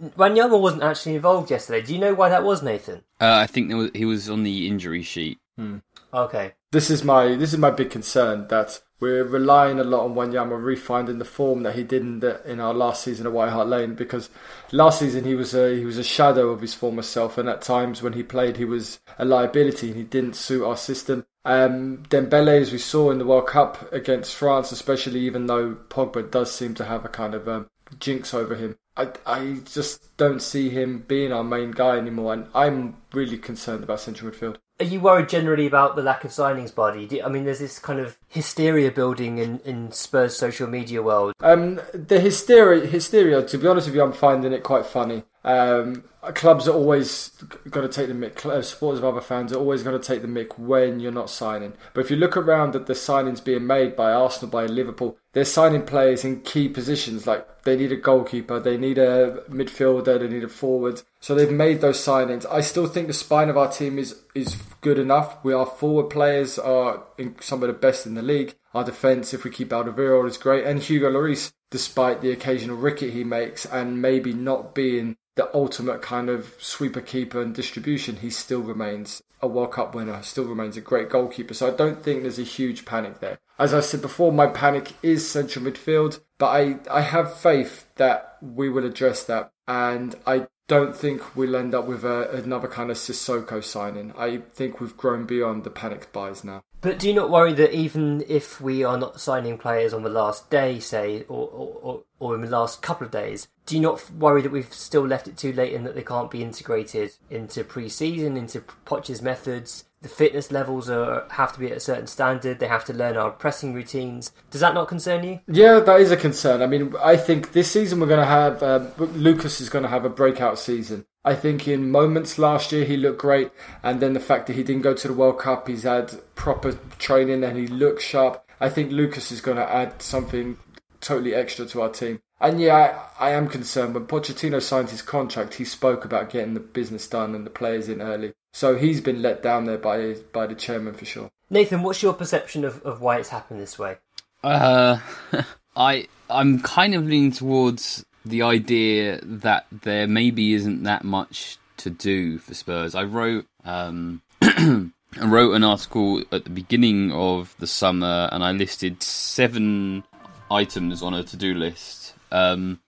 Wanyama 0.01 0.61
wasn't 0.61 0.83
actually 0.83 1.17
involved 1.17 1.51
yesterday. 1.51 1.85
Do 1.85 1.93
you 1.93 1.99
know 1.99 2.15
why 2.15 2.29
that 2.29 2.45
was, 2.45 2.63
Nathan? 2.63 3.03
Uh, 3.21 3.35
I 3.35 3.47
think 3.47 3.73
was, 3.73 3.91
he 3.95 4.05
was 4.05 4.29
on 4.29 4.43
the 4.43 4.69
injury 4.69 5.03
sheet. 5.03 5.39
Hmm. 5.57 5.79
Okay. 6.13 6.53
This 6.73 6.91
is 6.91 7.05
my 7.05 7.35
this 7.37 7.53
is 7.53 7.59
my 7.59 7.71
big 7.71 7.91
concern 7.91 8.49
that 8.49 8.81
we're 8.99 9.25
relying 9.25 9.79
a 9.79 9.85
lot 9.85 10.05
on 10.05 10.15
Wanyama 10.15 10.59
refinding 10.59 11.19
the 11.19 11.25
form 11.25 11.63
that 11.65 11.75
he 11.75 11.85
did 11.85 12.03
in, 12.03 12.21
the, 12.21 12.41
in 12.51 12.61
our 12.61 12.73
last 12.73 13.05
season 13.05 13.27
at 13.27 13.33
White 13.33 13.51
Hart 13.51 13.69
Lane 13.69 13.95
because 13.95 14.31
last 14.73 15.01
season 15.01 15.25
he 15.25 15.35
was 15.35 15.55
a 15.55 15.77
he 15.77 15.85
was 15.85 15.99
a 15.99 16.05
shadow 16.05 16.49
of 16.49 16.63
his 16.63 16.75
former 16.75 17.03
self, 17.03 17.37
and 17.37 17.49
at 17.49 17.61
times 17.61 18.03
when 18.03 18.15
he 18.15 18.23
played, 18.23 18.57
he 18.57 18.65
was 18.65 18.99
a 19.19 19.25
liability 19.25 19.89
and 19.89 19.97
he 19.97 20.05
didn't 20.05 20.35
suit 20.35 20.65
our 20.65 20.77
system. 20.77 21.27
Um, 21.45 21.99
Dembele, 22.09 22.61
as 22.61 22.73
we 22.73 22.79
saw 22.79 23.11
in 23.11 23.19
the 23.19 23.27
World 23.27 23.47
Cup 23.47 23.93
against 23.93 24.35
France, 24.35 24.73
especially, 24.73 25.21
even 25.21 25.47
though 25.47 25.75
Pogba 25.89 26.31
does 26.31 26.53
seem 26.53 26.75
to 26.75 26.85
have 26.85 27.05
a 27.05 27.09
kind 27.09 27.35
of 27.35 27.47
um, 27.49 27.71
jinx 28.01 28.35
over 28.35 28.55
him, 28.55 28.79
I, 28.97 29.11
I 29.27 29.61
just 29.65 30.17
don't 30.17 30.41
see 30.41 30.71
him 30.71 31.05
being 31.07 31.33
our 31.33 31.45
main 31.45 31.71
guy 31.71 31.99
anymore, 31.99 32.33
and 32.33 32.49
I'm 32.55 32.97
really 33.13 33.39
concerned 33.39 33.85
about 33.85 34.01
central 34.01 34.31
midfield. 34.31 34.57
Are 34.79 34.85
you 34.85 35.01
worried 35.01 35.31
generally 35.31 35.67
about 35.67 35.97
the 35.97 36.03
lack 36.03 36.23
of 36.25 36.31
signings, 36.33 36.75
Bardi? 36.75 37.07
Do, 37.07 37.23
I 37.23 37.31
mean, 37.31 37.45
there's 37.45 37.61
this 37.61 37.79
kind 37.79 37.99
of 37.99 38.19
hysteria 38.29 38.91
building 38.91 39.39
in, 39.39 39.61
in 39.65 39.91
Spurs 39.91 40.37
social 40.37 40.67
media 40.69 41.03
world. 41.03 41.33
Um, 41.41 41.81
the 41.95 42.21
hysteria, 42.21 42.87
hysteria. 42.87 43.43
To 43.43 43.59
be 43.59 43.67
honest 43.67 43.87
with 43.87 43.97
you, 43.97 44.03
I'm 44.03 44.13
finding 44.13 44.53
it 44.53 44.63
quite 44.63 44.85
funny. 44.85 45.23
Um, 45.47 46.03
clubs 46.35 46.67
are 46.67 46.75
always 46.75 47.31
going 47.71 47.89
to 47.89 47.93
take 47.93 48.09
the 48.09 48.15
mick. 48.15 48.45
uh, 48.45 48.61
Supporters 48.63 48.99
of 48.99 49.05
other 49.05 49.21
fans 49.21 49.53
are 49.53 49.59
always 49.59 49.85
going 49.85 49.99
to 49.99 50.05
take 50.05 50.21
the 50.21 50.29
mick 50.29 50.59
when 50.59 50.99
you're 50.99 51.13
not 51.13 51.31
signing. 51.31 51.75
But 51.95 52.01
if 52.01 52.11
you 52.11 52.17
look 52.17 52.37
around 52.37 52.75
at 52.75 52.87
the 52.87 52.95
signings 52.95 53.43
being 53.43 53.65
made 53.65 53.95
by 53.95 54.13
Arsenal, 54.13 54.51
by 54.51 54.67
Liverpool, 54.67 55.17
they're 55.35 55.45
signing 55.45 55.83
players 55.83 56.25
in 56.25 56.41
key 56.41 56.69
positions. 56.69 57.29
Like 57.29 57.63
they 57.63 57.77
need 57.77 57.93
a 57.93 57.97
goalkeeper, 57.97 58.59
they 58.59 58.77
need 58.77 58.99
a 58.99 59.45
midfielder, 59.49 60.19
they 60.19 60.27
need 60.29 60.43
a 60.43 60.49
forward. 60.49 61.03
So 61.21 61.37
they've 61.37 61.51
made 61.51 61.81
those 61.81 62.05
signings. 62.05 62.45
I 62.51 62.61
still 62.61 62.89
think 62.89 63.07
the 63.07 63.13
spine 63.13 63.49
of 63.49 63.57
our 63.57 63.71
team 63.71 64.01
is 64.01 64.21
is 64.35 64.57
good 64.81 64.99
enough. 64.99 65.45
We 65.45 65.53
our 65.53 65.67
forward 65.67 66.11
players 66.11 66.59
are 66.59 67.05
in 67.19 67.37
some 67.41 67.63
of 67.63 67.69
the 67.69 67.73
best 67.73 68.05
in 68.05 68.15
the 68.15 68.23
league. 68.23 68.57
Our 68.75 68.83
defence, 68.83 69.33
if 69.33 69.45
we 69.45 69.51
keep 69.51 69.71
Alderweireld, 69.71 70.27
is 70.27 70.39
great, 70.39 70.67
and 70.67 70.83
Hugo 70.83 71.11
Lloris, 71.11 71.53
despite 71.71 72.21
the 72.21 72.33
occasional 72.33 72.77
ricket 72.77 73.13
he 73.13 73.23
makes 73.23 73.65
and 73.65 74.03
maybe 74.03 74.33
not 74.33 74.75
being 74.75 75.17
the 75.37 75.55
ultimate 75.55 76.03
kind 76.03 76.29
of 76.29 76.55
sweeper 76.59 77.01
keeper 77.01 77.41
and 77.41 77.55
distribution, 77.55 78.17
he 78.17 78.31
still 78.31 78.63
remains 78.63 79.23
a 79.41 79.47
World 79.47 79.73
Cup 79.73 79.95
winner, 79.95 80.23
still 80.23 80.45
remains 80.45 80.77
a 80.77 80.81
great 80.81 81.11
goalkeeper. 81.11 81.55
So 81.55 81.69
I 81.69 81.77
don't 81.77 82.03
think 82.03 82.23
there's 82.23 82.39
a 82.39 82.43
huge 82.43 82.85
panic 82.85 83.21
there. 83.21 83.39
As 83.59 83.73
I 83.73 83.81
said 83.81 84.03
before, 84.03 84.33
my 84.33 84.47
panic 84.47 84.95
is 85.03 85.29
central 85.29 85.65
midfield, 85.65 86.21
but 86.39 86.47
I, 86.47 86.79
I 86.91 87.03
have 87.03 87.39
faith 87.39 87.87
that 87.97 88.39
we 88.41 88.69
will 88.69 88.85
address 88.85 89.25
that. 89.25 89.53
And 89.69 90.15
I 90.27 90.47
don't 90.69 90.97
think 90.97 91.37
we'll 91.37 91.57
end 91.57 91.75
up 91.75 91.87
with 91.87 92.05
a, 92.05 92.31
another 92.31 92.69
kind 92.69 92.91
of 92.91 92.97
Sissoko 92.97 93.63
signing. 93.63 94.13
I 94.17 94.39
think 94.39 94.81
we've 94.81 94.97
grown 94.97 95.25
beyond 95.25 95.65
the 95.65 95.71
panicked 95.71 96.13
buys 96.13 96.45
now. 96.45 96.63
But 96.81 96.99
do 96.99 97.09
you 97.09 97.15
not 97.15 97.31
worry 97.31 97.53
that 97.55 97.75
even 97.75 98.25
if 98.29 98.61
we 98.61 98.85
are 98.85 98.99
not 98.99 99.21
signing 99.21 99.59
players 99.59 99.93
on 99.93 100.03
the 100.03 100.09
last 100.09 100.51
day, 100.51 100.79
say, 100.79 101.25
or, 101.29 101.49
or, 101.49 102.03
or 102.19 102.35
in 102.35 102.43
the 102.43 102.51
last 102.51 102.83
couple 102.83 103.07
of 103.07 103.13
days, 103.13 103.49
do 103.65 103.75
you 103.75 103.81
not 103.81 104.09
worry 104.13 104.43
that 104.43 104.53
we've 104.53 104.73
still 104.73 105.07
left 105.07 105.27
it 105.27 105.37
too 105.37 105.53
late 105.53 105.75
and 105.75 105.87
that 105.87 105.95
they 105.95 106.03
can't 106.03 106.31
be 106.31 106.43
integrated 106.43 107.13
into 107.31 107.65
pre-season, 107.65 108.37
into 108.37 108.61
Poch's 108.61 109.23
methods? 109.23 109.85
The 110.07 110.13
fitness 110.13 110.53
levels 110.53 110.89
are 110.89 111.27
have 111.31 111.53
to 111.55 111.59
be 111.59 111.67
at 111.73 111.79
a 111.79 111.81
certain 111.81 112.07
standard. 112.07 112.61
They 112.61 112.69
have 112.69 112.85
to 112.85 112.93
learn 112.93 113.17
our 113.17 113.33
pressing 113.33 113.75
routines. 113.75 114.31
Does 114.53 114.61
that 114.61 114.73
not 114.73 114.87
concern 114.87 115.25
you? 115.25 115.41
Yeah, 115.49 115.81
that 115.81 116.01
is 116.01 116.13
a 116.13 116.17
concern. 116.17 116.63
I 116.63 116.67
mean, 116.67 116.95
I 117.03 117.17
think 117.17 117.51
this 117.55 117.73
season 117.73 117.99
we're 117.99 118.07
going 118.07 118.21
to 118.21 118.25
have 118.25 118.63
um, 118.63 118.93
Lucas 118.99 119.61
is 119.61 119.69
going 119.69 119.83
to 119.83 119.89
have 119.89 120.05
a 120.05 120.09
breakout 120.09 120.61
season. 120.61 121.07
I 121.25 121.35
think 121.35 121.67
in 121.67 121.91
moments 121.91 122.39
last 122.39 122.71
year 122.71 122.85
he 122.85 122.97
looked 122.97 123.21
great, 123.21 123.51
and 123.83 123.99
then 123.99 124.13
the 124.13 124.21
fact 124.21 124.47
that 124.47 124.53
he 124.53 124.63
didn't 124.63 124.83
go 124.83 124.95
to 124.95 125.09
the 125.09 125.13
World 125.13 125.41
Cup, 125.41 125.67
he's 125.67 125.83
had 125.83 126.15
proper 126.37 126.79
training 127.01 127.43
and 127.43 127.59
he 127.59 127.67
looks 127.67 128.05
sharp. 128.05 128.49
I 128.61 128.69
think 128.69 128.93
Lucas 128.93 129.33
is 129.33 129.41
going 129.41 129.57
to 129.57 129.69
add 129.69 130.01
something 130.01 130.57
totally 131.01 131.35
extra 131.35 131.67
to 131.67 131.83
our 131.83 131.89
team. 131.89 132.21
And 132.41 132.61
yeah, 132.61 133.03
I, 133.19 133.29
I 133.29 133.31
am 133.31 133.49
concerned. 133.49 133.95
When 133.95 134.07
Pochettino 134.07 134.63
signed 134.63 134.91
his 134.91 135.03
contract, 135.03 135.55
he 135.55 135.65
spoke 135.65 136.05
about 136.05 136.31
getting 136.31 136.55
the 136.55 136.61
business 136.61 137.09
done 137.09 137.35
and 137.35 137.45
the 137.45 137.51
players 137.51 137.89
in 137.89 138.01
early. 138.01 138.35
So 138.57 138.75
he's 138.75 139.03
been 139.03 139.21
let 139.21 139.43
down 139.43 139.67
there 139.67 139.77
by 139.77 140.15
by 140.33 140.47
the 140.47 140.55
chairman 140.55 140.95
for 140.95 141.05
sure. 141.05 141.31
Nathan, 141.51 141.83
what's 141.83 142.03
your 142.03 142.15
perception 142.15 142.65
of, 142.65 142.83
of 142.85 143.03
why 143.03 143.19
it's 143.19 143.29
happened 143.29 143.61
this 143.61 143.79
way? 143.79 143.99
Uh, 144.43 144.99
I 145.77 146.09
I'm 146.31 146.61
kind 146.61 146.95
of 146.95 147.05
leaning 147.05 147.33
towards 147.33 148.07
the 148.25 148.41
idea 148.41 149.21
that 149.23 149.67
there 149.71 150.07
maybe 150.07 150.55
isn't 150.55 150.85
that 150.85 151.05
much 151.05 151.59
to 151.77 151.91
do 151.91 152.39
for 152.39 152.55
Spurs. 152.55 152.95
I 152.95 153.03
wrote 153.03 153.47
um, 153.67 154.23
I 154.41 154.91
wrote 155.21 155.53
an 155.53 155.63
article 155.63 156.23
at 156.33 156.45
the 156.45 156.51
beginning 156.51 157.13
of 157.13 157.55
the 157.59 157.67
summer, 157.67 158.31
and 158.33 158.43
I 158.43 158.53
listed 158.53 159.03
seven 159.03 160.03
items 160.51 161.03
on 161.03 161.13
a 161.13 161.25
to-do 161.25 161.53
list. 161.53 162.15
Um, 162.33 162.81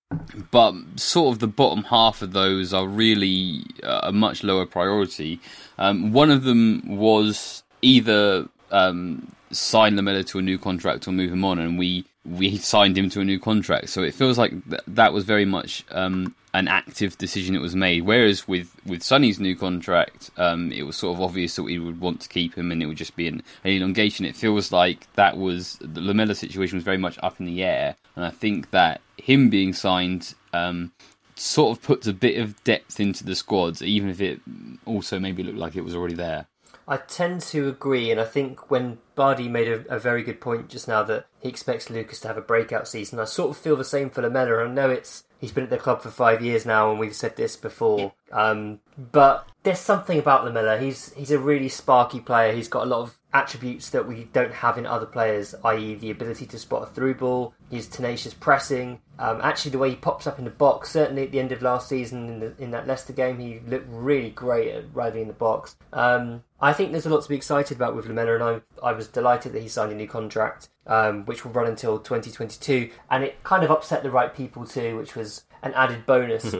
but 0.50 0.74
sort 0.96 1.34
of 1.34 1.38
the 1.40 1.46
bottom 1.46 1.84
half 1.84 2.22
of 2.22 2.32
those 2.32 2.72
are 2.72 2.86
really 2.86 3.64
uh, 3.82 4.00
a 4.04 4.12
much 4.12 4.42
lower 4.42 4.64
priority. 4.64 5.40
Um, 5.78 6.12
one 6.12 6.30
of 6.30 6.44
them 6.44 6.82
was 6.96 7.62
either 7.82 8.48
um, 8.70 9.30
sign 9.50 9.96
Lamela 9.96 10.24
to 10.24 10.38
a 10.38 10.42
new 10.42 10.58
contract 10.58 11.06
or 11.06 11.12
move 11.12 11.32
him 11.32 11.44
on, 11.44 11.58
and 11.58 11.78
we 11.78 12.04
we 12.28 12.56
signed 12.58 12.96
him 12.98 13.08
to 13.10 13.20
a 13.20 13.24
new 13.24 13.38
contract. 13.38 13.88
So 13.88 14.02
it 14.02 14.14
feels 14.14 14.38
like 14.38 14.50
th- 14.68 14.82
that 14.88 15.12
was 15.12 15.24
very 15.24 15.44
much 15.44 15.84
um, 15.90 16.34
an 16.54 16.68
active 16.68 17.16
decision 17.18 17.54
that 17.54 17.60
was 17.60 17.76
made. 17.76 18.02
Whereas 18.02 18.46
with 18.46 18.74
with 18.84 19.02
Sonny's 19.02 19.40
new 19.40 19.56
contract, 19.56 20.30
um, 20.36 20.72
it 20.72 20.82
was 20.82 20.96
sort 20.96 21.16
of 21.16 21.22
obvious 21.22 21.56
that 21.56 21.62
we 21.62 21.78
would 21.78 22.00
want 22.00 22.20
to 22.20 22.28
keep 22.28 22.54
him, 22.54 22.70
and 22.70 22.82
it 22.82 22.86
would 22.86 22.96
just 22.96 23.16
be 23.16 23.28
an, 23.28 23.42
an 23.64 23.70
elongation. 23.70 24.24
It 24.24 24.36
feels 24.36 24.72
like 24.72 25.12
that 25.14 25.36
was 25.36 25.78
the 25.80 26.00
Lamela 26.00 26.34
situation 26.34 26.76
was 26.76 26.84
very 26.84 26.98
much 26.98 27.18
up 27.22 27.40
in 27.40 27.46
the 27.46 27.62
air, 27.62 27.96
and 28.16 28.24
I 28.24 28.30
think 28.30 28.70
that 28.70 29.00
him 29.16 29.50
being 29.50 29.72
signed. 29.72 30.34
Um, 30.52 30.92
Sort 31.40 31.78
of 31.78 31.84
puts 31.84 32.08
a 32.08 32.12
bit 32.12 32.36
of 32.36 32.64
depth 32.64 32.98
into 32.98 33.22
the 33.22 33.36
squads, 33.36 33.80
even 33.80 34.08
if 34.10 34.20
it 34.20 34.40
also 34.84 35.20
maybe 35.20 35.44
looked 35.44 35.56
like 35.56 35.76
it 35.76 35.84
was 35.84 35.94
already 35.94 36.16
there. 36.16 36.48
I 36.88 36.96
tend 36.96 37.42
to 37.42 37.68
agree, 37.68 38.10
and 38.10 38.18
I 38.18 38.24
think 38.24 38.70
when 38.70 38.98
Bardi 39.14 39.46
made 39.46 39.68
a, 39.68 39.96
a, 39.96 39.98
very 39.98 40.22
good 40.22 40.40
point 40.40 40.70
just 40.70 40.88
now 40.88 41.02
that 41.02 41.26
he 41.38 41.48
expects 41.50 41.90
Lucas 41.90 42.18
to 42.20 42.28
have 42.28 42.38
a 42.38 42.42
breakout 42.42 42.88
season, 42.88 43.20
I 43.20 43.26
sort 43.26 43.50
of 43.50 43.58
feel 43.58 43.76
the 43.76 43.84
same 43.84 44.08
for 44.08 44.22
Lamela. 44.22 44.64
I 44.64 44.68
know 44.68 44.88
it's 44.88 45.24
he's 45.38 45.52
been 45.52 45.64
at 45.64 45.70
the 45.70 45.76
club 45.76 46.00
for 46.00 46.08
five 46.08 46.40
years 46.40 46.64
now, 46.64 46.90
and 46.90 46.98
we've 46.98 47.14
said 47.14 47.36
this 47.36 47.56
before. 47.56 48.14
Um, 48.32 48.80
but 48.96 49.46
there's 49.64 49.78
something 49.78 50.18
about 50.18 50.46
Lamela. 50.46 50.78
He's 50.78 51.12
he's 51.12 51.30
a 51.30 51.38
really 51.38 51.68
sparky 51.68 52.20
player. 52.20 52.54
He's 52.54 52.68
got 52.68 52.86
a 52.86 52.90
lot 52.90 53.02
of 53.02 53.17
attributes 53.32 53.90
that 53.90 54.06
we 54.06 54.24
don't 54.32 54.52
have 54.52 54.78
in 54.78 54.86
other 54.86 55.06
players, 55.06 55.54
i.e., 55.64 55.94
the 55.94 56.10
ability 56.10 56.46
to 56.46 56.58
spot 56.58 56.82
a 56.82 56.86
through 56.86 57.14
ball, 57.14 57.54
his 57.70 57.86
tenacious 57.86 58.32
pressing. 58.32 59.00
Um, 59.18 59.40
actually, 59.42 59.72
the 59.72 59.78
way 59.78 59.90
he 59.90 59.96
pops 59.96 60.26
up 60.26 60.38
in 60.38 60.44
the 60.44 60.50
box, 60.50 60.90
certainly 60.90 61.24
at 61.24 61.32
the 61.32 61.40
end 61.40 61.52
of 61.52 61.60
last 61.60 61.88
season 61.88 62.28
in, 62.28 62.40
the, 62.40 62.54
in 62.58 62.70
that 62.70 62.86
Leicester 62.86 63.12
game, 63.12 63.38
he 63.38 63.60
looked 63.66 63.86
really 63.90 64.30
great 64.30 64.72
at 64.72 64.84
riding 64.94 65.22
in 65.22 65.28
the 65.28 65.34
box. 65.34 65.76
Um, 65.92 66.42
I 66.60 66.72
think 66.72 66.92
there's 66.92 67.06
a 67.06 67.10
lot 67.10 67.22
to 67.22 67.28
be 67.28 67.36
excited 67.36 67.76
about 67.76 67.94
with 67.94 68.06
Lamela, 68.06 68.34
and 68.34 68.42
I, 68.42 68.88
I 68.88 68.92
was 68.92 69.08
delighted 69.08 69.52
that 69.52 69.62
he 69.62 69.68
signed 69.68 69.92
a 69.92 69.94
new 69.94 70.08
contract, 70.08 70.68
um, 70.86 71.26
which 71.26 71.44
will 71.44 71.52
run 71.52 71.66
until 71.66 71.98
2022. 71.98 72.90
And 73.10 73.24
it 73.24 73.42
kind 73.44 73.62
of 73.62 73.70
upset 73.70 74.02
the 74.02 74.10
right 74.10 74.34
people 74.34 74.64
too, 74.64 74.96
which 74.96 75.14
was 75.14 75.44
an 75.62 75.74
added 75.74 76.06
bonus. 76.06 76.54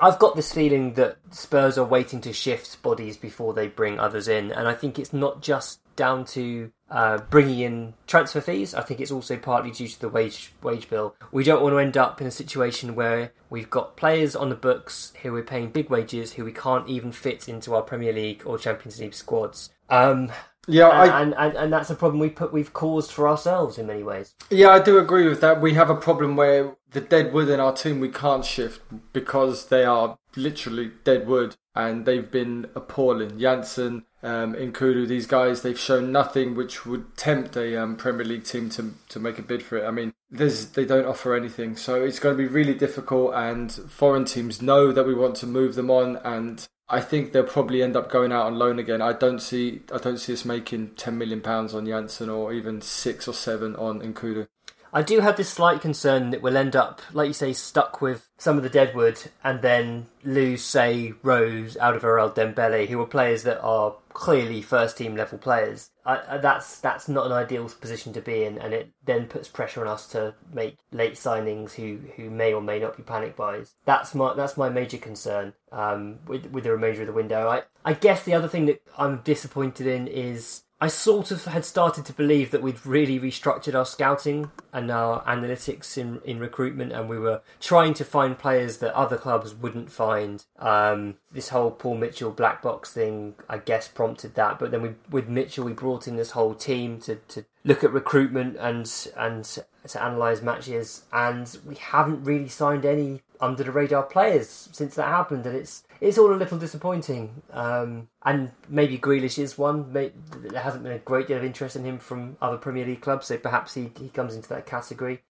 I've 0.00 0.18
got 0.18 0.36
this 0.36 0.52
feeling 0.52 0.94
that 0.94 1.18
Spurs 1.30 1.76
are 1.78 1.84
waiting 1.84 2.20
to 2.22 2.32
shift 2.32 2.82
bodies 2.82 3.16
before 3.16 3.54
they 3.54 3.68
bring 3.68 3.98
others 3.98 4.28
in, 4.28 4.50
and 4.52 4.68
I 4.68 4.74
think 4.74 4.98
it's 4.98 5.12
not 5.12 5.42
just 5.42 5.80
down 5.96 6.24
to 6.24 6.72
uh, 6.90 7.18
bringing 7.28 7.60
in 7.60 7.94
transfer 8.06 8.40
fees. 8.40 8.74
I 8.74 8.82
think 8.82 9.00
it's 9.00 9.10
also 9.10 9.36
partly 9.36 9.70
due 9.70 9.88
to 9.88 10.00
the 10.00 10.08
wage 10.08 10.52
wage 10.62 10.88
bill. 10.88 11.14
We 11.30 11.44
don't 11.44 11.62
want 11.62 11.74
to 11.74 11.78
end 11.78 11.96
up 11.96 12.20
in 12.20 12.26
a 12.26 12.30
situation 12.30 12.94
where 12.94 13.32
we've 13.50 13.68
got 13.68 13.96
players 13.96 14.34
on 14.34 14.48
the 14.48 14.54
books 14.54 15.12
who 15.22 15.32
we're 15.32 15.42
paying 15.42 15.70
big 15.70 15.90
wages 15.90 16.32
who 16.32 16.44
we 16.44 16.52
can't 16.52 16.88
even 16.88 17.12
fit 17.12 17.48
into 17.48 17.74
our 17.74 17.82
Premier 17.82 18.12
League 18.12 18.42
or 18.46 18.58
Champions 18.58 18.98
League 19.00 19.14
squads. 19.14 19.70
Um, 19.90 20.32
Yeah, 20.66 20.88
I, 20.88 21.22
and, 21.22 21.34
and 21.34 21.56
and 21.56 21.72
that's 21.72 21.90
a 21.90 21.94
problem 21.94 22.20
we 22.20 22.28
put 22.28 22.52
we've 22.52 22.72
caused 22.72 23.10
for 23.10 23.26
ourselves 23.26 23.78
in 23.78 23.86
many 23.86 24.02
ways. 24.02 24.34
Yeah, 24.50 24.68
I 24.68 24.78
do 24.78 24.98
agree 24.98 25.28
with 25.28 25.40
that. 25.40 25.60
We 25.60 25.74
have 25.74 25.90
a 25.90 25.96
problem 25.96 26.36
where 26.36 26.76
the 26.90 27.00
dead 27.00 27.32
wood 27.32 27.48
in 27.48 27.60
our 27.60 27.72
team 27.72 28.00
we 28.00 28.08
can't 28.08 28.44
shift 28.44 28.82
because 29.12 29.68
they 29.68 29.84
are 29.84 30.18
literally 30.36 30.92
dead 31.04 31.26
wood 31.26 31.56
and 31.74 32.04
they've 32.04 32.30
been 32.30 32.66
appalling. 32.74 33.38
Janssen, 33.38 34.04
um, 34.22 34.54
N'Koudou, 34.54 35.06
these 35.06 35.26
guys, 35.26 35.62
they've 35.62 35.78
shown 35.78 36.12
nothing 36.12 36.54
which 36.54 36.84
would 36.84 37.16
tempt 37.16 37.56
a 37.56 37.80
um, 37.80 37.96
Premier 37.96 38.24
League 38.24 38.44
team 38.44 38.68
to 38.70 38.94
to 39.08 39.18
make 39.18 39.38
a 39.38 39.42
bid 39.42 39.62
for 39.62 39.78
it. 39.78 39.86
I 39.86 39.90
mean, 39.90 40.12
there's, 40.30 40.66
they 40.66 40.84
don't 40.84 41.06
offer 41.06 41.34
anything, 41.34 41.76
so 41.76 42.02
it's 42.02 42.18
going 42.18 42.36
to 42.36 42.42
be 42.42 42.48
really 42.48 42.74
difficult. 42.74 43.34
And 43.34 43.72
foreign 43.72 44.24
teams 44.24 44.60
know 44.60 44.92
that 44.92 45.06
we 45.06 45.14
want 45.14 45.36
to 45.36 45.46
move 45.46 45.74
them 45.74 45.90
on, 45.90 46.16
and 46.18 46.66
I 46.92 47.00
think 47.00 47.32
they'll 47.32 47.44
probably 47.44 47.84
end 47.84 47.94
up 47.96 48.10
going 48.10 48.32
out 48.32 48.46
on 48.46 48.58
loan 48.58 48.80
again. 48.80 49.00
I 49.00 49.12
don't 49.12 49.38
see 49.38 49.82
I 49.94 49.98
don't 49.98 50.18
see 50.18 50.32
us 50.32 50.44
making 50.44 50.96
ten 50.96 51.16
million 51.16 51.40
pounds 51.40 51.72
on 51.72 51.86
Janssen 51.86 52.28
or 52.28 52.52
even 52.52 52.80
six 52.80 53.28
or 53.28 53.32
seven 53.32 53.76
on 53.76 54.00
N'Koudou. 54.00 54.48
I 54.92 55.02
do 55.02 55.20
have 55.20 55.36
this 55.36 55.48
slight 55.48 55.80
concern 55.80 56.30
that 56.30 56.42
we'll 56.42 56.56
end 56.56 56.74
up, 56.74 57.00
like 57.12 57.28
you 57.28 57.32
say, 57.32 57.52
stuck 57.52 58.00
with 58.00 58.28
some 58.38 58.56
of 58.56 58.62
the 58.62 58.68
Deadwood 58.68 59.30
and 59.44 59.62
then 59.62 60.06
lose, 60.24 60.64
say, 60.64 61.14
Rose, 61.22 61.76
Alderweireld, 61.76 62.34
Dembele, 62.34 62.88
who 62.88 63.00
are 63.00 63.06
players 63.06 63.44
that 63.44 63.60
are 63.60 63.94
clearly 64.12 64.60
first 64.60 64.98
team 64.98 65.16
level 65.16 65.38
players. 65.38 65.90
I, 66.04 66.38
that's 66.38 66.80
that's 66.80 67.08
not 67.08 67.26
an 67.26 67.32
ideal 67.32 67.68
position 67.68 68.12
to 68.14 68.20
be 68.20 68.42
in, 68.44 68.58
and 68.58 68.74
it 68.74 68.90
then 69.04 69.26
puts 69.26 69.48
pressure 69.48 69.80
on 69.80 69.86
us 69.86 70.08
to 70.08 70.34
make 70.52 70.76
late 70.90 71.14
signings 71.14 71.72
who, 71.72 71.98
who 72.16 72.30
may 72.30 72.52
or 72.52 72.60
may 72.60 72.80
not 72.80 72.96
be 72.96 73.02
panic 73.02 73.36
buys. 73.36 73.74
That's 73.84 74.14
my 74.14 74.34
that's 74.34 74.56
my 74.56 74.68
major 74.68 74.98
concern 74.98 75.52
um, 75.70 76.18
with 76.26 76.46
with 76.46 76.64
the 76.64 76.72
remainder 76.72 77.02
of 77.02 77.06
the 77.06 77.12
window. 77.12 77.48
I 77.48 77.62
I 77.84 77.94
guess 77.94 78.24
the 78.24 78.34
other 78.34 78.48
thing 78.48 78.66
that 78.66 78.82
I'm 78.98 79.20
disappointed 79.22 79.86
in 79.86 80.08
is 80.08 80.62
I 80.82 80.88
sort 80.88 81.30
of 81.30 81.44
had 81.44 81.66
started 81.66 82.06
to 82.06 82.14
believe 82.14 82.52
that 82.52 82.62
we'd 82.62 82.86
really 82.86 83.20
restructured 83.20 83.74
our 83.74 83.84
scouting 83.84 84.50
and 84.72 84.90
our 84.90 85.22
analytics 85.24 85.98
in, 85.98 86.22
in 86.24 86.40
recruitment, 86.40 86.92
and 86.92 87.06
we 87.06 87.18
were 87.18 87.42
trying 87.60 87.92
to 87.94 88.04
find 88.04 88.38
players 88.38 88.78
that 88.78 88.94
other 88.94 89.18
clubs 89.18 89.54
wouldn't 89.54 89.92
find. 89.92 90.46
Um, 90.58 91.16
this 91.30 91.50
whole 91.50 91.70
Paul 91.70 91.96
Mitchell 91.96 92.30
black 92.30 92.62
box 92.62 92.94
thing, 92.94 93.34
I 93.46 93.58
guess, 93.58 93.88
prompted 93.88 94.36
that. 94.36 94.58
But 94.58 94.70
then 94.70 94.80
we, 94.80 94.94
with 95.10 95.28
Mitchell, 95.28 95.66
we 95.66 95.72
brought 95.74 96.08
in 96.08 96.16
this 96.16 96.30
whole 96.30 96.54
team 96.54 96.98
to, 97.00 97.16
to 97.16 97.44
look 97.62 97.84
at 97.84 97.92
recruitment 97.92 98.56
and 98.58 98.90
and 99.18 99.44
to 99.44 100.06
analyse 100.06 100.40
matches, 100.40 101.02
and 101.12 101.58
we 101.66 101.74
haven't 101.74 102.24
really 102.24 102.48
signed 102.48 102.86
any 102.86 103.20
under 103.38 103.64
the 103.64 103.72
radar 103.72 104.02
players 104.02 104.70
since 104.72 104.94
that 104.94 105.08
happened, 105.08 105.44
and 105.44 105.56
it's 105.56 105.82
it's 106.00 106.18
all 106.18 106.32
a 106.32 106.36
little 106.36 106.58
disappointing. 106.58 107.42
Um, 107.52 108.08
and 108.24 108.52
maybe 108.68 108.98
Grealish 108.98 109.38
is 109.38 109.58
one. 109.58 109.92
Maybe, 109.92 110.14
there 110.36 110.62
hasn't 110.62 110.82
been 110.82 110.92
a 110.92 110.98
great 110.98 111.28
deal 111.28 111.38
of 111.38 111.44
interest 111.44 111.76
in 111.76 111.84
him 111.84 111.98
from 111.98 112.36
other 112.40 112.56
Premier 112.56 112.86
League 112.86 113.02
clubs, 113.02 113.26
so 113.26 113.36
perhaps 113.36 113.74
he, 113.74 113.90
he 113.98 114.08
comes 114.08 114.34
into 114.34 114.48
that 114.50 114.66
category. 114.66 115.22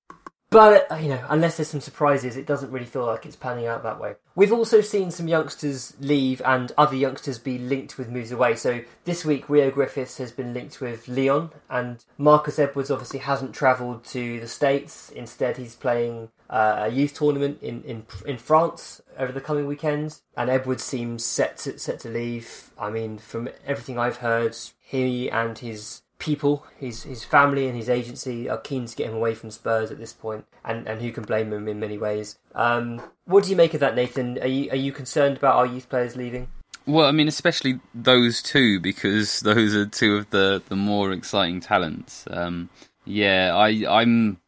But, 0.51 0.91
uh, 0.91 0.97
you 0.97 1.09
know, 1.09 1.25
unless 1.29 1.57
there's 1.57 1.69
some 1.69 1.81
surprises, 1.81 2.37
it 2.37 2.45
doesn't 2.45 2.73
really 2.73 2.87
feel 2.87 3.07
like 3.07 3.25
it's 3.25 3.37
panning 3.37 3.69
out 3.69 3.85
that 3.85 4.01
way. 4.01 4.17
We've 4.35 4.53
also 4.53 4.81
seen 4.81 5.13
some 5.13 5.29
youngsters 5.29 5.95
leave 6.01 6.43
and 6.45 6.73
other 6.77 6.97
youngsters 6.97 7.39
be 7.39 7.57
linked 7.57 7.97
with 7.97 8.09
moves 8.09 8.33
away. 8.33 8.57
So 8.57 8.81
this 9.05 9.25
week, 9.25 9.49
Reo 9.49 9.71
Griffiths 9.71 10.19
has 10.19 10.33
been 10.33 10.53
linked 10.53 10.81
with 10.81 11.07
Lyon, 11.07 11.51
and 11.69 12.05
Marcus 12.19 12.59
Edwards 12.59 12.91
obviously 12.91 13.21
hasn't 13.21 13.55
travelled 13.55 14.03
to 14.07 14.41
the 14.41 14.49
States. 14.49 15.11
Instead, 15.11 15.57
he's 15.57 15.77
playing 15.77 16.31
uh, 16.49 16.87
a 16.87 16.89
youth 16.89 17.15
tournament 17.15 17.63
in, 17.63 17.85
in 17.85 18.05
in 18.27 18.37
France 18.37 19.01
over 19.17 19.31
the 19.31 19.41
coming 19.41 19.69
weekends. 19.69 20.23
And 20.37 20.51
Edwards 20.51 20.83
seems 20.83 21.25
set 21.25 21.59
to, 21.59 21.79
set 21.79 22.01
to 22.01 22.09
leave. 22.09 22.71
I 22.77 22.91
mean, 22.91 23.19
from 23.19 23.51
everything 23.65 24.01
I've 24.01 24.17
heard, 24.17 24.57
he 24.81 25.31
and 25.31 25.57
his 25.57 26.03
people, 26.21 26.65
his 26.79 27.03
his 27.03 27.25
family 27.25 27.67
and 27.67 27.77
his 27.77 27.91
agency 27.91 28.49
are 28.49 28.59
keen 28.59 28.87
to 28.87 28.95
get 28.95 29.09
him 29.09 29.17
away 29.17 29.35
from 29.35 29.51
Spurs 29.51 29.91
at 29.91 29.99
this 29.99 30.13
point, 30.13 30.45
and, 30.65 30.87
and 30.87 31.03
who 31.03 31.11
can 31.11 31.25
blame 31.25 31.53
him 31.53 31.67
in 31.67 31.81
many 31.81 31.99
ways. 31.99 32.39
Um, 32.55 33.03
what 33.25 33.43
do 33.45 33.51
you 33.51 33.57
make 33.57 33.75
of 33.75 33.81
that, 33.81 33.97
Nathan? 33.97 34.39
Are 34.39 34.47
you 34.47 34.71
are 34.71 34.77
you 34.77 34.93
concerned 34.93 35.39
about 35.39 35.57
our 35.57 35.67
youth 35.67 35.89
players 35.89 36.15
leaving? 36.15 36.47
Well, 36.87 37.07
I 37.07 37.13
mean, 37.13 37.29
especially 37.29 37.81
those 37.95 38.43
two 38.43 38.79
because 38.79 39.41
those 39.51 39.75
are 39.75 39.87
two 39.87 40.17
of 40.17 40.31
the, 40.31 40.63
the 40.69 40.77
more 40.77 41.13
exciting 41.13 41.61
talents. 41.61 42.25
Um, 42.31 42.69
yeah, 43.05 43.57
I 43.57 43.85
I'm 43.89 44.39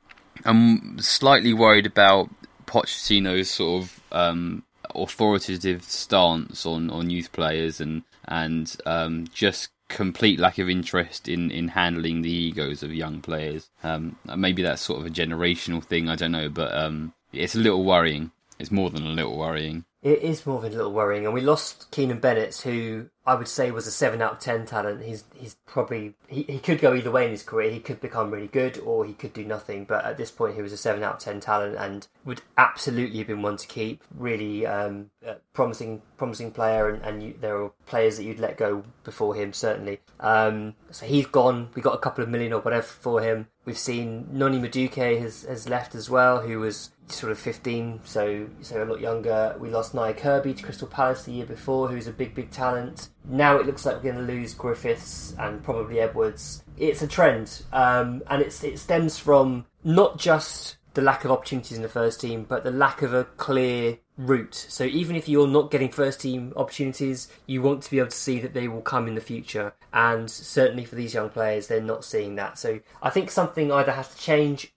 I'm 0.45 0.99
slightly 0.99 1.53
worried 1.53 1.87
about 1.87 2.31
Pochettino's 2.67 3.51
sort 3.51 3.83
of 3.83 4.01
um, 4.13 4.63
authoritative 4.95 5.85
stance 5.85 6.67
on, 6.67 6.91
on 6.91 7.11
youth 7.11 7.33
players 7.33 7.81
and 7.81 8.03
and 8.27 8.77
um, 8.87 9.27
just 9.33 9.71
complete 9.93 10.41
lack 10.41 10.59
of 10.59 10.69
interest 10.69 11.29
in, 11.29 11.51
in 11.51 11.69
handling 11.69 12.23
the 12.23 12.33
egos 12.33 12.83
of 12.83 12.93
young 12.93 13.21
players. 13.21 13.69
Um, 13.85 14.17
maybe 14.37 14.63
that's 14.63 14.83
sort 14.83 15.01
of 15.01 15.07
a 15.07 15.11
generational 15.11 15.85
thing. 15.85 16.09
I 16.09 16.17
don't 16.17 16.33
know, 16.33 16.49
but 16.49 16.75
um, 16.75 17.13
it's 17.33 17.55
a 17.55 17.59
little 17.59 17.85
worrying. 17.85 18.33
It's 18.63 18.71
more 18.71 18.91
than 18.91 19.05
a 19.05 19.11
little 19.11 19.37
worrying. 19.37 19.87
It 20.03 20.21
is 20.21 20.47
more 20.47 20.61
than 20.61 20.73
a 20.73 20.77
little 20.77 20.93
worrying, 20.93 21.25
and 21.25 21.35
we 21.35 21.41
lost 21.41 21.91
Keanan 21.91 22.21
Bennett, 22.21 22.57
who 22.59 23.09
I 23.27 23.35
would 23.35 23.49
say 23.49 23.73
was 23.73 23.89
a 23.89 23.91
seven 23.91 24.23
out 24.23 24.35
of 24.35 24.39
ten 24.39 24.67
talent. 24.67 25.03
He's 25.03 25.25
he's 25.35 25.57
probably 25.67 26.15
he, 26.29 26.43
he 26.43 26.59
could 26.61 26.81
go 26.81 26.95
either 26.95 27.11
way 27.11 27.25
in 27.25 27.33
his 27.33 27.43
career. 27.43 27.73
He 27.73 27.81
could 27.81 28.01
become 28.01 28.31
really 28.31 28.47
good, 28.47 28.79
or 28.79 29.05
he 29.05 29.15
could 29.15 29.33
do 29.33 29.45
nothing. 29.45 29.85
But 29.85 30.05
at 30.05 30.17
this 30.17 30.31
point, 30.31 30.55
he 30.55 30.63
was 30.63 30.73
a 30.73 30.77
seven 30.77 31.03
out 31.03 31.15
of 31.15 31.19
ten 31.19 31.41
talent, 31.41 31.75
and 31.77 32.07
would 32.25 32.43
absolutely 32.57 33.19
have 33.19 33.27
been 33.27 33.43
one 33.43 33.57
to 33.57 33.67
keep. 33.67 34.05
Really 34.17 34.65
um, 34.65 35.11
promising 35.55 36.03
promising 36.17 36.53
player, 36.53 36.89
and, 36.89 37.03
and 37.03 37.23
you, 37.23 37.35
there 37.41 37.61
are 37.61 37.73
players 37.87 38.17
that 38.17 38.23
you'd 38.23 38.39
let 38.39 38.57
go 38.57 38.85
before 39.03 39.35
him 39.35 39.53
certainly. 39.53 39.99
Um, 40.21 40.75
so 40.91 41.05
he's 41.05 41.27
gone. 41.27 41.71
We 41.75 41.83
got 41.83 41.95
a 41.95 41.99
couple 41.99 42.23
of 42.23 42.31
million 42.31 42.53
or 42.53 42.61
whatever 42.61 42.83
for 42.83 43.23
him. 43.23 43.49
We've 43.65 43.79
seen 43.79 44.29
Noni 44.33 44.61
Madueke 44.61 45.21
has 45.21 45.43
has 45.43 45.69
left 45.69 45.97
as 45.97 46.09
well, 46.09 46.43
who 46.43 46.61
was 46.61 46.91
sort 47.13 47.33
of 47.33 47.39
15, 47.39 48.01
so 48.05 48.47
so 48.61 48.83
a 48.83 48.87
lot 48.87 49.01
younger. 49.01 49.57
We 49.59 49.71
lost 49.71 49.95
Nya 49.95 50.17
Kirby 50.17 50.55
to 50.55 50.63
Crystal 50.63 50.89
Palace 50.89 51.25
the 51.25 51.33
year 51.33 51.47
before, 51.47 51.89
who's 51.89 52.07
a 52.07 52.13
big, 52.13 52.35
big 52.35 52.51
talent. 52.51 53.09
Now 53.25 53.57
it 53.57 53.67
looks 53.67 53.85
like 53.87 53.97
we're 53.97 54.13
going 54.13 54.27
to 54.27 54.33
lose 54.33 54.55
Griffiths 54.55 55.35
and 55.39 55.63
probably 55.63 56.01
Edwards. 56.01 56.65
It's 56.79 57.03
a 57.03 57.09
trend, 57.09 57.63
um, 57.73 58.23
and 58.29 58.43
it's 58.43 58.63
it 58.65 58.79
stems 58.79 59.19
from 59.19 59.67
not 59.85 60.19
just 60.19 60.77
the 60.95 61.03
lack 61.03 61.25
of 61.25 61.31
opportunities 61.31 61.77
in 61.77 61.83
the 61.83 61.89
first 61.89 62.21
team, 62.21 62.45
but 62.49 62.65
the 62.65 62.71
lack 62.71 63.03
of 63.03 63.15
a 63.15 63.25
clear 63.25 63.99
route. 64.19 64.55
So 64.55 64.85
even 64.85 65.17
if 65.17 65.29
you're 65.29 65.49
not 65.49 65.71
getting 65.71 65.91
first 65.91 66.21
team 66.21 66.53
opportunities, 66.57 67.29
you 67.47 67.63
want 67.63 67.83
to 67.83 67.91
be 67.91 67.99
able 67.99 68.11
to 68.11 68.17
see 68.17 68.39
that 68.41 68.55
they 68.55 68.69
will 68.69 68.83
come 68.83 69.09
in 69.09 69.15
the 69.15 69.21
future. 69.21 69.75
And 69.93 70.31
certainly 70.31 70.85
for 70.85 70.97
these 70.97 71.15
young 71.15 71.31
players, 71.31 71.67
they're 71.67 71.81
not 71.81 72.05
seeing 72.05 72.35
that. 72.37 72.59
So 72.59 72.81
I 73.03 73.11
think 73.11 73.31
something 73.31 73.73
either 73.73 73.93
has 73.93 74.15
to 74.15 74.21
change 74.21 74.73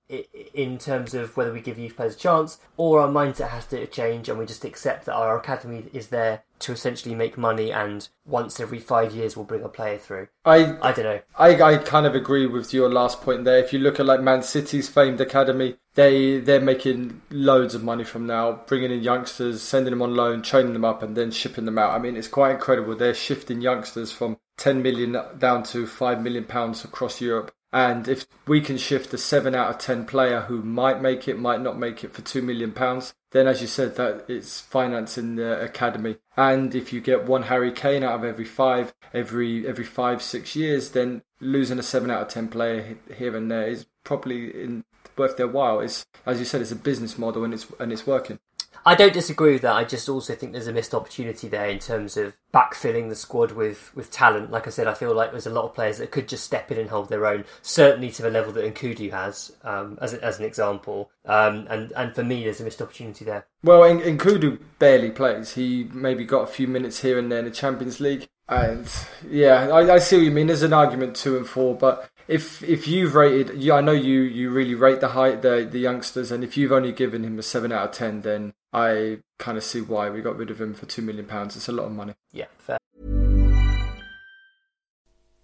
in 0.54 0.78
terms 0.78 1.14
of 1.14 1.36
whether 1.36 1.52
we 1.52 1.62
give 1.62 1.80
youth 1.80 1.96
players 1.96 2.16
a 2.16 2.20
chance, 2.20 2.60
or 2.78 3.02
our 3.02 3.08
mindset 3.08 3.50
has 3.50 3.66
to 3.68 3.88
change, 3.88 4.30
and 4.30 4.38
we 4.38 4.46
just 4.46 4.64
accept 4.64 5.06
that 5.06 5.16
our 5.16 5.38
academy 5.38 5.86
is 5.94 6.08
there 6.10 6.44
to 6.60 6.72
essentially 6.72 7.16
make 7.16 7.38
money, 7.38 7.72
and 7.72 8.08
once 8.26 8.60
every 8.60 8.78
five 8.78 9.14
years 9.14 9.36
we'll 9.36 9.46
bring 9.46 9.64
a 9.64 9.70
player 9.70 9.98
through. 9.98 10.28
I 10.46 10.78
I 10.82 10.92
don't 10.92 11.06
know. 11.06 11.22
I, 11.38 11.62
I 11.62 11.78
kind 11.78 12.06
of 12.06 12.14
agree 12.14 12.46
with 12.46 12.72
your 12.72 12.88
last 12.88 13.22
point 13.22 13.46
there. 13.46 13.58
If 13.58 13.74
you 13.74 13.80
look 13.80 14.00
at 14.00 14.06
like 14.06 14.22
Man 14.22 14.44
City's 14.44 14.88
famed 14.88 15.20
academy, 15.20 15.78
they 15.96 16.40
they're 16.40 16.62
making 16.62 17.22
loads 17.30 17.74
of 17.74 17.84
money 17.84 18.04
from 18.04 18.28
now, 18.28 18.62
bringing 18.68 18.92
in 18.92 19.02
youngsters, 19.02 19.62
sending 19.62 19.92
them 19.92 20.02
on 20.02 20.16
loan, 20.16 20.42
training 20.42 20.74
them 20.74 20.86
up, 20.86 21.02
and 21.02 21.16
then 21.18 21.32
shipping 21.32 21.66
them 21.66 21.78
out. 21.78 21.94
I 21.94 22.00
mean, 22.00 22.16
it's 22.16 22.28
quite 22.28 22.52
incredible. 22.52 22.96
They're 22.96 23.14
shifting 23.14 23.62
youngsters 23.62 24.12
from 24.12 24.38
10 24.58 24.82
million 24.82 25.18
down 25.38 25.64
to 25.64 25.88
5 25.88 26.22
million 26.22 26.44
pounds 26.44 26.84
across 26.84 27.20
Europe. 27.22 27.52
And 27.74 28.08
if 28.08 28.26
we 28.48 28.62
can 28.62 28.78
shift 28.78 29.14
a 29.14 29.18
7 29.18 29.54
out 29.54 29.70
of 29.70 29.78
10 29.80 30.06
player 30.06 30.42
who 30.42 30.62
might 30.62 31.02
make 31.02 31.28
it, 31.28 31.38
might 31.38 31.60
not 31.60 31.78
make 31.78 32.06
it 32.06 32.14
for 32.14 32.22
2 32.22 32.42
million 32.42 32.72
pounds, 32.72 33.14
then 33.32 33.48
as 33.48 33.60
you 33.60 33.68
said, 33.68 33.98
that 33.98 34.24
it's 34.30 34.62
financing 34.62 35.36
the 35.36 35.60
academy. 35.62 36.16
And 36.38 36.74
if 36.74 36.94
you 36.94 37.02
get 37.02 37.26
one 37.26 37.44
Harry 37.44 37.74
Kane 37.74 38.02
out 38.02 38.16
of 38.16 38.24
every 38.24 38.46
five, 38.46 38.94
every 39.14 39.68
every 39.68 39.84
five, 39.84 40.22
six 40.22 40.56
years, 40.56 40.92
then 40.92 41.22
losing 41.42 41.78
a 41.78 41.84
7 41.84 42.10
out 42.10 42.22
of 42.22 42.28
10 42.30 42.48
player 42.48 42.98
here 43.14 43.36
and 43.36 43.52
there 43.52 43.68
is 43.68 43.88
probably 44.06 44.46
in, 44.64 44.86
worth 45.18 45.38
their 45.38 45.48
while. 45.48 45.80
It's, 45.80 46.06
as 46.26 46.40
you 46.40 46.46
said, 46.46 46.62
it's 46.62 46.72
a 46.72 46.76
business 46.76 47.18
model 47.18 47.44
and 47.44 47.54
it's, 47.54 47.68
and 47.80 47.92
it's 47.92 48.08
working. 48.08 48.40
I 48.88 48.94
don't 48.94 49.14
disagree 49.14 49.54
with 49.54 49.64
that. 49.64 49.74
I 49.74 49.84
just 49.84 50.08
also 50.08 50.36
think 50.36 50.52
there's 50.52 50.68
a 50.68 50.74
missed 50.74 50.94
opportunity 50.94 51.48
there 51.48 51.68
in 51.68 51.80
terms 51.80 52.18
of 52.18 52.36
backfilling 52.54 53.10
the 53.10 53.16
squad 53.16 53.52
with, 53.54 53.92
with 53.96 54.12
talent. 54.12 54.52
Like 54.52 54.68
I 54.68 54.70
said, 54.70 54.86
I 54.86 54.94
feel 54.94 55.12
like 55.16 55.32
there's 55.32 55.48
a 55.48 55.52
lot 55.52 55.66
of 55.66 55.74
players 55.74 55.98
that 55.98 56.12
could 56.12 56.28
just 56.28 56.44
step 56.44 56.72
in 56.72 56.78
and 56.78 56.92
hold 56.92 57.10
their 57.10 57.26
own, 57.26 57.46
certainly 57.64 58.12
to 58.12 58.22
the 58.22 58.30
level 58.30 58.54
that 58.54 58.64
N'Koudou 58.64 59.12
has, 59.12 59.54
um, 59.64 59.98
as, 60.02 60.14
as 60.14 60.38
an 60.38 60.46
example. 60.46 61.10
Um, 61.26 61.66
and, 61.68 61.94
and 61.94 62.14
for 62.14 62.24
me, 62.24 62.44
there's 62.44 62.62
a 62.62 62.64
missed 62.64 62.80
opportunity 62.80 63.26
there. 63.26 63.48
Well, 63.64 63.82
N'Koudou 63.82 64.60
barely 64.78 65.10
plays. 65.10 65.56
He 65.56 65.90
maybe 65.92 66.24
got 66.24 66.44
a 66.44 66.48
few 66.48 66.68
minutes 66.68 67.02
here 67.02 67.18
and 67.18 67.32
there 67.32 67.40
in 67.40 67.46
the 67.46 67.52
Champions 67.52 68.00
League. 68.00 68.28
And 68.48 68.88
yeah, 69.28 69.70
I, 69.70 69.96
I 69.96 69.98
see 69.98 70.18
what 70.18 70.26
you 70.26 70.32
mean. 70.32 70.46
There's 70.46 70.62
an 70.62 70.74
argument 70.74 71.16
two 71.16 71.38
and 71.38 71.48
four, 71.48 71.74
but 71.74 72.08
if 72.28 72.64
if 72.64 72.88
you've 72.88 73.16
rated, 73.16 73.62
yeah, 73.62 73.76
I 73.76 73.82
know 73.82 73.92
you 73.92 74.22
you 74.22 74.50
really 74.50 74.76
rate 74.76 75.00
the 75.00 75.10
height 75.10 75.42
the 75.42 75.68
the 75.70 75.80
youngsters, 75.80 76.32
and 76.32 76.44
if 76.44 76.58
you've 76.58 76.72
only 76.72 76.92
given 76.92 77.24
him 77.24 77.38
a 77.38 77.44
seven 77.44 77.72
out 77.72 77.90
of 77.90 77.92
ten, 77.92 78.22
then 78.22 78.54
I 78.74 79.20
kind 79.38 79.58
of 79.58 79.64
see 79.64 79.82
why 79.82 80.10
we 80.10 80.22
got 80.22 80.38
rid 80.38 80.50
of 80.50 80.60
him 80.60 80.74
for 80.74 80.86
two 80.86 81.02
million 81.02 81.26
pounds. 81.26 81.56
It's 81.56 81.68
a 81.68 81.72
lot 81.72 81.86
of 81.86 81.92
money. 81.92 82.14
Yeah, 82.32 82.48
fair. 82.58 82.78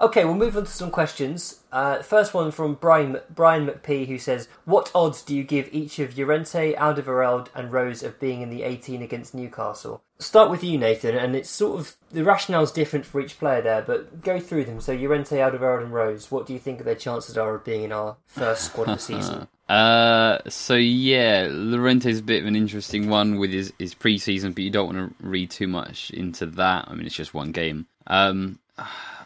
Okay, 0.00 0.24
we'll 0.24 0.34
move 0.34 0.56
on 0.56 0.64
to 0.64 0.70
some 0.70 0.90
questions. 0.90 1.60
Uh, 1.70 2.02
first 2.02 2.34
one 2.34 2.50
from 2.50 2.74
Brian 2.74 3.20
Brian 3.30 3.66
McP, 3.66 4.06
who 4.06 4.18
says, 4.18 4.48
"What 4.64 4.90
odds 4.94 5.22
do 5.22 5.36
you 5.36 5.44
give 5.44 5.68
each 5.72 5.98
of 5.98 6.18
Llorente, 6.18 6.74
Alderweireld, 6.74 7.48
and 7.54 7.72
Rose 7.72 8.02
of 8.02 8.18
being 8.18 8.42
in 8.42 8.50
the 8.50 8.62
18 8.62 9.02
against 9.02 9.34
Newcastle?" 9.34 10.02
Start 10.18 10.50
with 10.50 10.64
you, 10.64 10.78
Nathan, 10.78 11.16
and 11.16 11.36
it's 11.36 11.50
sort 11.50 11.78
of 11.78 11.96
the 12.10 12.24
rationale's 12.24 12.72
different 12.72 13.06
for 13.06 13.20
each 13.20 13.38
player 13.38 13.62
there, 13.62 13.82
but 13.82 14.22
go 14.22 14.40
through 14.40 14.64
them. 14.64 14.80
So 14.80 14.94
Llorente, 14.94 15.36
Alderweireld, 15.38 15.84
and 15.84 15.92
Rose. 15.92 16.30
What 16.30 16.46
do 16.46 16.52
you 16.52 16.58
think 16.58 16.82
their 16.82 16.94
chances 16.94 17.38
are 17.38 17.54
of 17.54 17.64
being 17.64 17.82
in 17.82 17.92
our 17.92 18.16
first 18.26 18.64
squad 18.64 18.88
of 18.88 18.96
the 18.96 19.02
season? 19.02 19.48
Uh, 19.66 20.38
so 20.46 20.74
yeah, 20.74 21.48
Llorente's 21.50 22.18
a 22.18 22.22
bit 22.22 22.42
of 22.42 22.46
an 22.46 22.54
interesting 22.54 23.08
one 23.08 23.38
with 23.38 23.50
his, 23.50 23.72
his 23.78 23.94
pre-season, 23.94 24.52
but 24.52 24.62
you 24.62 24.68
don't 24.68 24.94
want 24.94 25.18
to 25.18 25.26
read 25.26 25.50
too 25.50 25.66
much 25.66 26.10
into 26.10 26.44
that. 26.44 26.84
I 26.86 26.94
mean, 26.94 27.06
it's 27.06 27.14
just 27.14 27.32
one 27.32 27.50
game. 27.50 27.86
Um, 28.06 28.58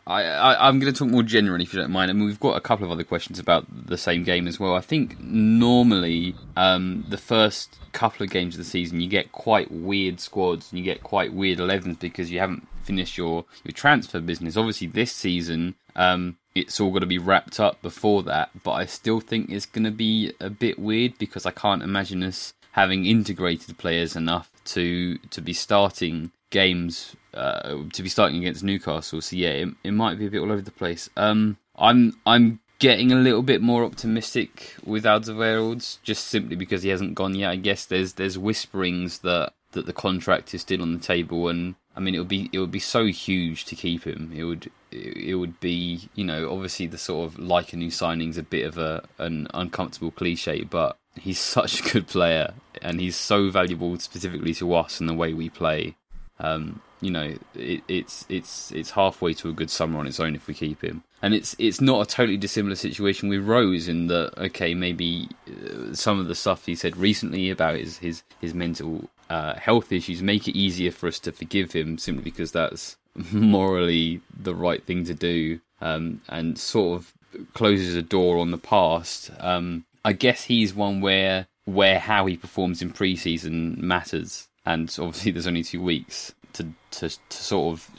I, 0.08 0.22
I, 0.22 0.68
I'm 0.68 0.78
going 0.78 0.90
to 0.90 0.98
talk 0.98 1.08
more 1.08 1.22
generally, 1.22 1.64
if 1.64 1.74
you 1.74 1.80
don't 1.80 1.92
mind. 1.92 2.10
I 2.10 2.14
mean, 2.14 2.24
we've 2.24 2.40
got 2.40 2.56
a 2.56 2.62
couple 2.62 2.86
of 2.86 2.90
other 2.90 3.04
questions 3.04 3.38
about 3.38 3.66
the 3.70 3.98
same 3.98 4.24
game 4.24 4.48
as 4.48 4.58
well. 4.58 4.74
I 4.74 4.80
think 4.80 5.20
normally, 5.20 6.34
um, 6.56 7.04
the 7.08 7.18
first 7.18 7.78
couple 7.92 8.24
of 8.24 8.30
games 8.30 8.54
of 8.54 8.58
the 8.58 8.64
season, 8.64 9.02
you 9.02 9.08
get 9.08 9.32
quite 9.32 9.70
weird 9.70 10.18
squads 10.18 10.72
and 10.72 10.78
you 10.78 10.84
get 10.84 11.02
quite 11.02 11.34
weird 11.34 11.58
11s 11.58 12.00
because 12.00 12.30
you 12.30 12.40
haven't 12.40 12.66
finished 12.82 13.18
your, 13.18 13.44
your 13.64 13.72
transfer 13.72 14.18
business. 14.18 14.56
Obviously, 14.56 14.86
this 14.86 15.12
season, 15.12 15.74
um, 15.94 16.38
it's 16.54 16.80
all 16.80 16.90
got 16.90 17.00
to 17.00 17.06
be 17.06 17.18
wrapped 17.18 17.60
up 17.60 17.80
before 17.82 18.22
that, 18.22 18.50
but 18.64 18.72
I 18.72 18.86
still 18.86 19.20
think 19.20 19.50
it's 19.50 19.66
going 19.66 19.84
to 19.84 19.90
be 19.90 20.32
a 20.40 20.48
bit 20.48 20.78
weird 20.78 21.18
because 21.18 21.44
I 21.44 21.50
can't 21.50 21.82
imagine 21.82 22.22
us 22.22 22.54
having 22.72 23.04
integrated 23.04 23.76
players 23.76 24.16
enough 24.16 24.50
to 24.64 25.18
to 25.30 25.40
be 25.40 25.52
starting 25.52 26.30
games 26.50 27.16
uh, 27.38 27.84
to 27.92 28.02
be 28.02 28.08
starting 28.08 28.38
against 28.38 28.64
Newcastle. 28.64 29.20
So 29.20 29.36
yeah, 29.36 29.50
it, 29.50 29.68
it 29.84 29.92
might 29.92 30.18
be 30.18 30.26
a 30.26 30.30
bit 30.30 30.40
all 30.40 30.52
over 30.52 30.60
the 30.60 30.70
place. 30.70 31.08
Um, 31.16 31.56
I'm 31.76 32.14
I'm 32.26 32.60
getting 32.78 33.12
a 33.12 33.16
little 33.16 33.42
bit 33.42 33.62
more 33.62 33.84
optimistic 33.84 34.74
with 34.84 35.04
Alderweireld 35.04 35.98
just 36.02 36.26
simply 36.26 36.56
because 36.56 36.82
he 36.82 36.90
hasn't 36.90 37.14
gone 37.14 37.34
yet. 37.34 37.50
I 37.50 37.56
guess 37.56 37.86
there's 37.86 38.14
there's 38.14 38.36
whisperings 38.36 39.20
that 39.20 39.52
that 39.72 39.86
the 39.86 39.92
contract 39.92 40.54
is 40.54 40.62
still 40.62 40.82
on 40.82 40.94
the 40.94 40.98
table, 40.98 41.48
and 41.48 41.76
I 41.96 42.00
mean 42.00 42.14
it 42.14 42.18
would 42.18 42.28
be 42.28 42.50
it 42.52 42.58
would 42.58 42.72
be 42.72 42.80
so 42.80 43.06
huge 43.06 43.64
to 43.66 43.76
keep 43.76 44.04
him. 44.04 44.32
It 44.34 44.44
would 44.44 44.70
it 44.90 45.38
would 45.38 45.60
be 45.60 46.08
you 46.14 46.24
know 46.24 46.50
obviously 46.50 46.86
the 46.86 46.98
sort 46.98 47.26
of 47.30 47.38
like 47.38 47.72
a 47.72 47.76
new 47.76 47.90
signing's 47.90 48.38
a 48.38 48.42
bit 48.42 48.66
of 48.66 48.78
a 48.78 49.04
an 49.18 49.46
uncomfortable 49.54 50.10
cliche, 50.10 50.64
but 50.64 50.96
he's 51.14 51.38
such 51.58 51.80
a 51.80 51.92
good 51.92 52.08
player 52.08 52.54
and 52.82 53.00
he's 53.00 53.16
so 53.16 53.50
valuable 53.50 53.98
specifically 53.98 54.54
to 54.54 54.74
us 54.74 55.00
and 55.00 55.08
the 55.08 55.14
way 55.14 55.34
we 55.34 55.48
play. 55.48 55.96
Um, 56.40 56.80
you 57.00 57.10
know, 57.10 57.34
it, 57.54 57.82
it's 57.88 58.26
it's 58.28 58.72
it's 58.72 58.90
halfway 58.90 59.32
to 59.34 59.48
a 59.48 59.52
good 59.52 59.70
summer 59.70 59.98
on 59.98 60.06
its 60.06 60.20
own 60.20 60.34
if 60.34 60.46
we 60.46 60.54
keep 60.54 60.82
him. 60.82 61.04
And 61.22 61.34
it's 61.34 61.54
it's 61.58 61.80
not 61.80 62.02
a 62.02 62.06
totally 62.06 62.36
dissimilar 62.36 62.74
situation 62.74 63.28
with 63.28 63.44
Rose 63.44 63.88
in 63.88 64.08
that 64.08 64.36
okay 64.38 64.74
maybe 64.74 65.28
uh, 65.48 65.94
some 65.94 66.18
of 66.18 66.28
the 66.28 66.34
stuff 66.34 66.66
he 66.66 66.74
said 66.74 66.96
recently 66.96 67.50
about 67.50 67.76
his 67.76 67.98
his 67.98 68.22
his 68.40 68.54
mental 68.54 69.08
uh, 69.30 69.54
health 69.54 69.92
issues 69.92 70.22
make 70.22 70.48
it 70.48 70.56
easier 70.56 70.90
for 70.90 71.06
us 71.06 71.18
to 71.20 71.32
forgive 71.32 71.72
him 71.72 71.98
simply 71.98 72.22
because 72.22 72.52
that's 72.52 72.96
morally 73.32 74.20
the 74.38 74.54
right 74.54 74.82
thing 74.84 75.04
to 75.04 75.14
do 75.14 75.60
um, 75.80 76.20
and 76.28 76.58
sort 76.58 77.00
of 77.00 77.12
closes 77.52 77.94
a 77.94 78.02
door 78.02 78.38
on 78.38 78.50
the 78.50 78.58
past. 78.58 79.30
Um, 79.38 79.84
I 80.04 80.12
guess 80.12 80.44
he's 80.44 80.74
one 80.74 81.00
where 81.00 81.46
where 81.64 81.98
how 81.98 82.26
he 82.26 82.36
performs 82.36 82.80
in 82.80 82.90
pre-season 82.90 83.76
matters, 83.78 84.48
and 84.64 84.88
obviously 84.98 85.32
there's 85.32 85.46
only 85.46 85.62
two 85.62 85.82
weeks 85.82 86.32
to 86.58 86.68
to, 86.90 87.08
to 87.08 87.36
sort 87.36 87.72
of 87.72 87.90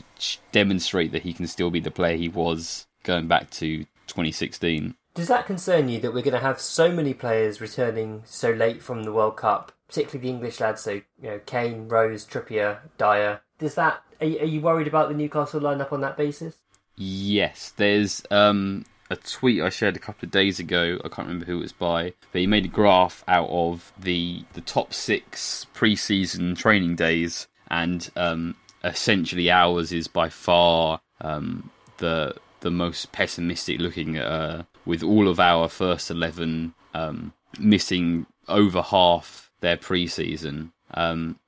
demonstrate 0.51 1.11
that 1.11 1.23
he 1.23 1.33
can 1.33 1.47
still 1.47 1.69
be 1.69 1.79
the 1.79 1.91
player 1.91 2.15
he 2.15 2.29
was 2.29 2.87
going 3.03 3.27
back 3.27 3.49
to 3.49 3.83
2016. 4.07 4.95
Does 5.15 5.27
that 5.27 5.45
concern 5.45 5.89
you 5.89 5.99
that 5.99 6.13
we're 6.13 6.23
going 6.23 6.33
to 6.33 6.39
have 6.39 6.61
so 6.61 6.91
many 6.91 7.13
players 7.13 7.59
returning 7.59 8.21
so 8.25 8.51
late 8.51 8.81
from 8.81 9.03
the 9.03 9.11
World 9.11 9.37
Cup, 9.37 9.71
particularly 9.87 10.29
the 10.29 10.33
English 10.33 10.59
lads? 10.59 10.81
So 10.81 10.91
you 10.91 11.03
know, 11.21 11.39
Kane, 11.45 11.87
Rose, 11.87 12.25
Trippier, 12.25 12.79
Dier. 12.97 13.41
Does 13.57 13.75
that 13.75 14.03
are 14.21 14.27
you, 14.27 14.39
are 14.39 14.45
you 14.45 14.61
worried 14.61 14.87
about 14.87 15.09
the 15.09 15.15
Newcastle 15.15 15.61
lineup 15.61 15.91
on 15.91 16.01
that 16.01 16.17
basis? 16.17 16.55
Yes, 16.95 17.73
there's 17.77 18.23
um, 18.29 18.85
a 19.09 19.15
tweet 19.15 19.61
I 19.61 19.69
shared 19.69 19.95
a 19.95 19.99
couple 19.99 20.25
of 20.25 20.31
days 20.31 20.59
ago. 20.59 20.99
I 21.03 21.07
can't 21.09 21.27
remember 21.27 21.45
who 21.45 21.57
it 21.57 21.61
was 21.61 21.71
by, 21.71 22.13
but 22.31 22.41
he 22.41 22.47
made 22.47 22.65
a 22.65 22.69
graph 22.69 23.23
out 23.27 23.49
of 23.49 23.91
the 23.97 24.43
the 24.53 24.61
top 24.61 24.93
six 24.93 25.65
preseason 25.73 26.57
training 26.57 26.95
days, 26.95 27.47
and 27.69 28.09
um, 28.15 28.55
essentially 28.83 29.51
ours 29.51 29.91
is 29.91 30.07
by 30.07 30.29
far 30.29 31.01
um, 31.21 31.69
the 31.97 32.35
the 32.61 32.71
most 32.71 33.11
pessimistic 33.11 33.79
looking. 33.79 34.17
Uh, 34.17 34.63
with 34.85 35.03
all 35.03 35.27
of 35.27 35.39
our 35.39 35.69
first 35.69 36.09
eleven 36.09 36.73
um, 36.95 37.31
missing 37.59 38.25
over 38.47 38.81
half 38.81 39.51
their 39.61 39.77
preseason. 39.77 40.71
Um, 40.95 41.39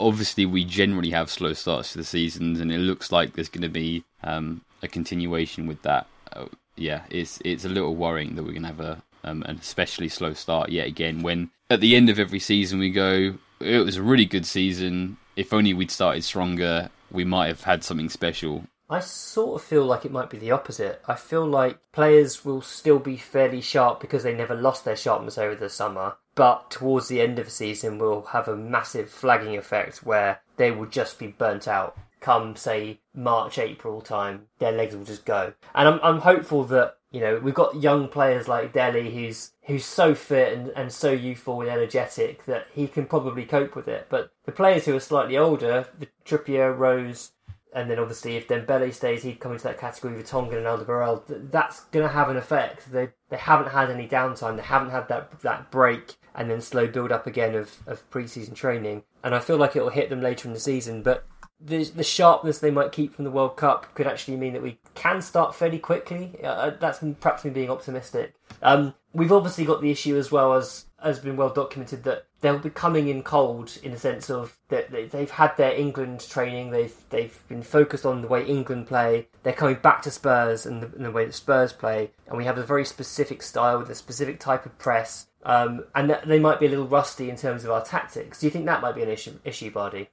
obviously, 0.00 0.46
we 0.46 0.64
generally 0.64 1.10
have 1.10 1.30
slow 1.30 1.52
starts 1.52 1.92
to 1.92 1.98
the 1.98 2.04
seasons, 2.04 2.60
and 2.60 2.72
it 2.72 2.78
looks 2.78 3.12
like 3.12 3.34
there's 3.34 3.48
going 3.48 3.62
to 3.62 3.68
be 3.68 4.04
um, 4.24 4.62
a 4.82 4.88
continuation 4.88 5.66
with 5.66 5.80
that. 5.82 6.06
Uh, 6.32 6.46
yeah, 6.74 7.02
it's 7.08 7.40
it's 7.44 7.64
a 7.64 7.70
little 7.70 7.94
worrying 7.94 8.34
that 8.34 8.42
we're 8.42 8.50
going 8.50 8.62
to 8.62 8.68
have 8.68 8.80
a 8.80 9.02
um, 9.24 9.42
an 9.44 9.58
especially 9.60 10.08
slow 10.08 10.34
start 10.34 10.70
yet 10.70 10.86
again. 10.86 11.22
When 11.22 11.50
at 11.70 11.80
the 11.80 11.96
end 11.96 12.10
of 12.10 12.18
every 12.18 12.40
season 12.40 12.78
we 12.78 12.90
go, 12.90 13.34
it 13.60 13.84
was 13.84 13.96
a 13.96 14.02
really 14.02 14.26
good 14.26 14.46
season. 14.46 15.18
If 15.36 15.52
only 15.52 15.74
we'd 15.74 15.90
started 15.90 16.24
stronger, 16.24 16.88
we 17.10 17.24
might 17.24 17.48
have 17.48 17.64
had 17.64 17.84
something 17.84 18.08
special. 18.08 18.64
I 18.88 19.00
sort 19.00 19.60
of 19.60 19.66
feel 19.66 19.84
like 19.84 20.04
it 20.04 20.12
might 20.12 20.30
be 20.30 20.38
the 20.38 20.52
opposite. 20.52 21.02
I 21.06 21.14
feel 21.14 21.44
like 21.44 21.78
players 21.92 22.44
will 22.44 22.62
still 22.62 22.98
be 22.98 23.16
fairly 23.16 23.60
sharp 23.60 24.00
because 24.00 24.22
they 24.22 24.34
never 24.34 24.54
lost 24.54 24.84
their 24.84 24.96
sharpness 24.96 25.36
over 25.36 25.54
the 25.56 25.68
summer, 25.68 26.16
but 26.34 26.70
towards 26.70 27.08
the 27.08 27.20
end 27.20 27.38
of 27.38 27.46
the 27.46 27.50
season 27.50 27.98
we'll 27.98 28.22
have 28.22 28.48
a 28.48 28.56
massive 28.56 29.10
flagging 29.10 29.56
effect 29.56 30.04
where 30.04 30.40
they 30.56 30.70
will 30.70 30.86
just 30.86 31.18
be 31.18 31.26
burnt 31.26 31.68
out. 31.68 31.98
Come 32.20 32.56
say 32.56 33.00
March, 33.14 33.58
April 33.58 34.00
time, 34.00 34.46
their 34.58 34.72
legs 34.72 34.96
will 34.96 35.04
just 35.04 35.26
go. 35.26 35.52
And 35.74 35.88
I'm 35.88 36.00
I'm 36.02 36.20
hopeful 36.20 36.64
that 36.64 36.96
you 37.16 37.22
know 37.22 37.38
we've 37.38 37.54
got 37.54 37.80
young 37.80 38.08
players 38.08 38.46
like 38.46 38.74
Dele 38.74 39.10
who's 39.10 39.52
who's 39.62 39.86
so 39.86 40.14
fit 40.14 40.52
and, 40.52 40.68
and 40.76 40.92
so 40.92 41.10
youthful 41.12 41.62
and 41.62 41.70
energetic 41.70 42.44
that 42.44 42.66
he 42.74 42.86
can 42.86 43.06
probably 43.06 43.46
cope 43.46 43.74
with 43.74 43.88
it. 43.88 44.06
But 44.10 44.32
the 44.44 44.52
players 44.52 44.84
who 44.84 44.94
are 44.94 45.00
slightly 45.00 45.38
older, 45.38 45.86
the 45.98 46.08
Trippier, 46.26 46.76
Rose, 46.76 47.32
and 47.72 47.90
then 47.90 47.98
obviously 47.98 48.36
if 48.36 48.48
Dembele 48.48 48.92
stays, 48.92 49.22
he'd 49.22 49.40
come 49.40 49.52
into 49.52 49.64
that 49.64 49.80
category 49.80 50.14
with 50.14 50.26
Tongan 50.26 50.58
and 50.58 50.66
Alderweireld. 50.66 51.50
That's 51.50 51.84
going 51.84 52.06
to 52.06 52.12
have 52.12 52.28
an 52.28 52.36
effect. 52.36 52.92
They 52.92 53.08
they 53.30 53.38
haven't 53.38 53.70
had 53.70 53.90
any 53.90 54.06
downtime. 54.06 54.56
They 54.56 54.62
haven't 54.62 54.90
had 54.90 55.08
that 55.08 55.40
that 55.40 55.70
break 55.70 56.16
and 56.34 56.50
then 56.50 56.60
slow 56.60 56.86
build 56.86 57.12
up 57.12 57.26
again 57.26 57.54
of 57.54 57.78
of 57.86 58.08
preseason 58.10 58.54
training. 58.54 59.04
And 59.24 59.34
I 59.34 59.38
feel 59.38 59.56
like 59.56 59.74
it 59.74 59.80
will 59.80 59.88
hit 59.88 60.10
them 60.10 60.20
later 60.20 60.48
in 60.48 60.52
the 60.52 60.60
season. 60.60 61.02
But 61.02 61.26
the 61.60 61.84
the 61.84 62.04
sharpness 62.04 62.58
they 62.58 62.70
might 62.70 62.92
keep 62.92 63.14
from 63.14 63.24
the 63.24 63.30
World 63.30 63.56
Cup 63.56 63.94
could 63.94 64.06
actually 64.06 64.36
mean 64.36 64.52
that 64.52 64.62
we 64.62 64.78
can 64.94 65.22
start 65.22 65.54
fairly 65.54 65.78
quickly. 65.78 66.32
Uh, 66.42 66.70
that's 66.78 67.02
perhaps 67.20 67.44
me 67.44 67.50
being 67.50 67.70
optimistic. 67.70 68.34
Um, 68.62 68.94
we've 69.12 69.32
obviously 69.32 69.64
got 69.64 69.80
the 69.80 69.90
issue 69.90 70.16
as 70.16 70.30
well 70.30 70.54
as 70.54 70.86
has 71.02 71.18
been 71.18 71.36
well 71.36 71.50
documented 71.50 72.04
that 72.04 72.26
they'll 72.40 72.58
be 72.58 72.70
coming 72.70 73.08
in 73.08 73.22
cold 73.22 73.78
in 73.82 73.92
the 73.92 73.98
sense 73.98 74.30
of 74.30 74.56
that 74.68 74.90
they've 74.90 75.30
had 75.30 75.56
their 75.56 75.74
England 75.74 76.26
training. 76.28 76.70
They've 76.70 76.94
they've 77.10 77.42
been 77.48 77.62
focused 77.62 78.06
on 78.06 78.22
the 78.22 78.28
way 78.28 78.44
England 78.44 78.86
play. 78.86 79.28
They're 79.42 79.52
coming 79.52 79.76
back 79.76 80.02
to 80.02 80.10
Spurs 80.10 80.66
and 80.66 80.82
the, 80.82 80.86
and 80.86 81.04
the 81.04 81.10
way 81.10 81.24
that 81.24 81.34
Spurs 81.34 81.72
play, 81.72 82.10
and 82.26 82.36
we 82.36 82.44
have 82.44 82.58
a 82.58 82.64
very 82.64 82.84
specific 82.84 83.42
style 83.42 83.78
with 83.78 83.90
a 83.90 83.94
specific 83.94 84.40
type 84.40 84.66
of 84.66 84.78
press. 84.78 85.26
Um, 85.46 85.84
and 85.94 86.18
they 86.26 86.40
might 86.40 86.58
be 86.58 86.66
a 86.66 86.68
little 86.68 86.88
rusty 86.88 87.30
in 87.30 87.36
terms 87.36 87.64
of 87.64 87.70
our 87.70 87.84
tactics. 87.84 88.40
Do 88.40 88.46
you 88.46 88.50
think 88.50 88.66
that 88.66 88.82
might 88.82 88.96
be 88.96 89.02
an 89.04 89.08
issue, 89.08 89.38
issue 89.44 89.70
Bardi? 89.70 90.08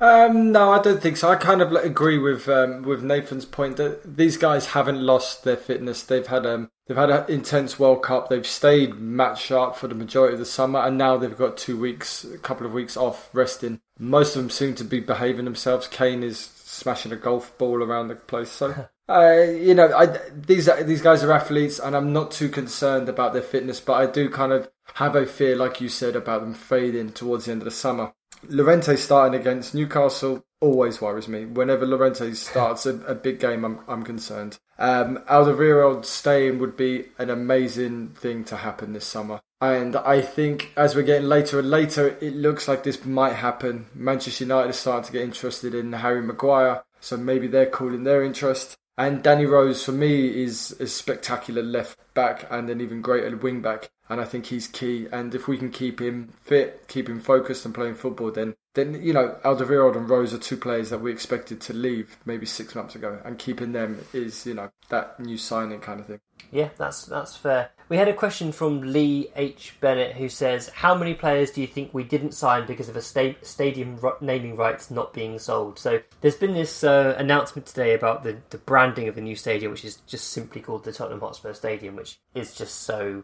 Um, 0.00 0.52
no, 0.52 0.70
I 0.70 0.80
don't 0.80 1.02
think 1.02 1.16
so. 1.16 1.28
I 1.28 1.34
kind 1.34 1.60
of 1.60 1.72
agree 1.72 2.18
with 2.18 2.48
um, 2.48 2.82
with 2.82 3.02
Nathan's 3.02 3.44
point 3.44 3.78
that 3.78 4.16
these 4.16 4.36
guys 4.36 4.66
haven't 4.66 5.02
lost 5.02 5.42
their 5.42 5.56
fitness. 5.56 6.04
They've 6.04 6.26
had 6.26 6.46
um, 6.46 6.70
they've 6.86 6.96
had 6.96 7.10
an 7.10 7.24
intense 7.28 7.80
World 7.80 8.04
Cup. 8.04 8.28
They've 8.28 8.46
stayed 8.46 8.94
match 8.94 9.42
sharp 9.42 9.74
for 9.74 9.88
the 9.88 9.96
majority 9.96 10.34
of 10.34 10.38
the 10.38 10.46
summer, 10.46 10.78
and 10.78 10.96
now 10.96 11.16
they've 11.16 11.36
got 11.36 11.56
two 11.56 11.76
weeks, 11.76 12.22
a 12.22 12.38
couple 12.38 12.64
of 12.64 12.72
weeks 12.72 12.96
off 12.96 13.28
resting. 13.32 13.80
Most 13.98 14.36
of 14.36 14.42
them 14.42 14.50
seem 14.50 14.76
to 14.76 14.84
be 14.84 15.00
behaving 15.00 15.46
themselves. 15.46 15.88
Kane 15.88 16.22
is 16.22 16.38
smashing 16.38 17.10
a 17.10 17.16
golf 17.16 17.58
ball 17.58 17.82
around 17.82 18.06
the 18.06 18.14
place. 18.14 18.52
So 18.52 18.86
Uh, 19.08 19.42
you 19.42 19.74
know, 19.74 19.94
I, 19.96 20.06
these 20.34 20.68
these 20.84 21.02
guys 21.02 21.22
are 21.22 21.32
athletes, 21.32 21.78
and 21.78 21.94
I'm 21.94 22.12
not 22.12 22.32
too 22.32 22.48
concerned 22.48 23.08
about 23.08 23.32
their 23.32 23.42
fitness. 23.42 23.80
But 23.80 23.94
I 23.94 24.06
do 24.06 24.28
kind 24.28 24.52
of 24.52 24.68
have 24.94 25.14
a 25.14 25.26
fear, 25.26 25.56
like 25.56 25.80
you 25.80 25.88
said, 25.88 26.16
about 26.16 26.40
them 26.40 26.54
fading 26.54 27.12
towards 27.12 27.44
the 27.44 27.52
end 27.52 27.62
of 27.62 27.66
the 27.66 27.70
summer. 27.70 28.12
Llorente 28.48 28.96
starting 28.96 29.38
against 29.38 29.74
Newcastle 29.74 30.44
always 30.60 31.00
worries 31.00 31.28
me. 31.28 31.44
Whenever 31.44 31.86
Llorente 31.86 32.32
starts 32.32 32.86
a, 32.86 32.96
a 33.06 33.14
big 33.14 33.38
game, 33.38 33.64
I'm 33.64 33.80
I'm 33.86 34.02
concerned. 34.02 34.58
Um, 34.78 35.18
Alderweireld 35.28 36.04
staying 36.04 36.58
would 36.58 36.76
be 36.76 37.06
an 37.18 37.30
amazing 37.30 38.08
thing 38.08 38.44
to 38.44 38.56
happen 38.56 38.92
this 38.92 39.06
summer. 39.06 39.40
And 39.60 39.96
I 39.96 40.20
think 40.20 40.72
as 40.76 40.94
we're 40.94 41.02
getting 41.02 41.28
later 41.28 41.58
and 41.58 41.70
later, 41.70 42.18
it 42.20 42.34
looks 42.34 42.68
like 42.68 42.82
this 42.82 43.04
might 43.04 43.34
happen. 43.34 43.86
Manchester 43.94 44.44
United 44.44 44.70
are 44.70 44.72
starting 44.74 45.06
to 45.06 45.12
get 45.12 45.22
interested 45.22 45.74
in 45.74 45.92
Harry 45.94 46.20
Maguire, 46.20 46.84
so 47.00 47.16
maybe 47.16 47.46
they're 47.46 47.64
calling 47.66 48.04
their 48.04 48.22
interest. 48.22 48.76
And 48.98 49.22
Danny 49.22 49.44
Rose, 49.44 49.84
for 49.84 49.92
me, 49.92 50.42
is 50.42 50.74
a 50.80 50.86
spectacular 50.86 51.62
left 51.62 51.98
back 52.14 52.46
and 52.50 52.70
an 52.70 52.80
even 52.80 53.02
greater 53.02 53.36
wing 53.36 53.60
back. 53.60 53.90
And 54.08 54.20
I 54.20 54.24
think 54.24 54.46
he's 54.46 54.68
key. 54.68 55.06
And 55.12 55.34
if 55.34 55.48
we 55.48 55.58
can 55.58 55.70
keep 55.70 56.00
him 56.00 56.32
fit, 56.40 56.84
keep 56.88 57.08
him 57.08 57.20
focused 57.20 57.66
and 57.66 57.74
playing 57.74 57.96
football, 57.96 58.30
then, 58.30 58.54
then 58.74 58.94
you 59.02 59.12
know, 59.12 59.36
Alderweireld 59.44 59.96
and 59.96 60.08
Rose 60.08 60.32
are 60.32 60.38
two 60.38 60.56
players 60.56 60.90
that 60.90 61.00
we 61.00 61.12
expected 61.12 61.60
to 61.62 61.74
leave 61.74 62.16
maybe 62.24 62.46
six 62.46 62.74
months 62.74 62.94
ago. 62.94 63.20
And 63.24 63.38
keeping 63.38 63.72
them 63.72 63.98
is, 64.14 64.46
you 64.46 64.54
know, 64.54 64.70
that 64.88 65.20
new 65.20 65.36
signing 65.36 65.80
kind 65.80 66.00
of 66.00 66.06
thing. 66.06 66.20
Yeah, 66.50 66.70
that's 66.78 67.04
that's 67.04 67.36
fair. 67.36 67.70
We 67.88 67.98
had 67.98 68.08
a 68.08 68.14
question 68.14 68.50
from 68.50 68.80
Lee 68.80 69.30
H. 69.36 69.76
Bennett 69.80 70.16
who 70.16 70.28
says, 70.28 70.68
"How 70.70 70.94
many 70.96 71.14
players 71.14 71.52
do 71.52 71.60
you 71.60 71.68
think 71.68 71.94
we 71.94 72.02
didn't 72.02 72.32
sign 72.32 72.66
because 72.66 72.88
of 72.88 72.96
a 72.96 73.02
sta- 73.02 73.36
stadium 73.42 73.98
r- 74.02 74.16
naming 74.20 74.56
rights 74.56 74.90
not 74.90 75.12
being 75.12 75.38
sold?" 75.38 75.78
So 75.78 76.00
there's 76.20 76.34
been 76.34 76.54
this 76.54 76.82
uh, 76.82 77.14
announcement 77.16 77.66
today 77.66 77.94
about 77.94 78.24
the, 78.24 78.38
the 78.50 78.58
branding 78.58 79.06
of 79.06 79.14
the 79.14 79.20
new 79.20 79.36
stadium, 79.36 79.70
which 79.70 79.84
is 79.84 79.96
just 80.06 80.30
simply 80.30 80.60
called 80.60 80.82
the 80.82 80.92
Tottenham 80.92 81.20
Hotspur 81.20 81.52
Stadium, 81.52 81.94
which 81.94 82.18
is 82.34 82.54
just 82.54 82.82
so 82.82 83.22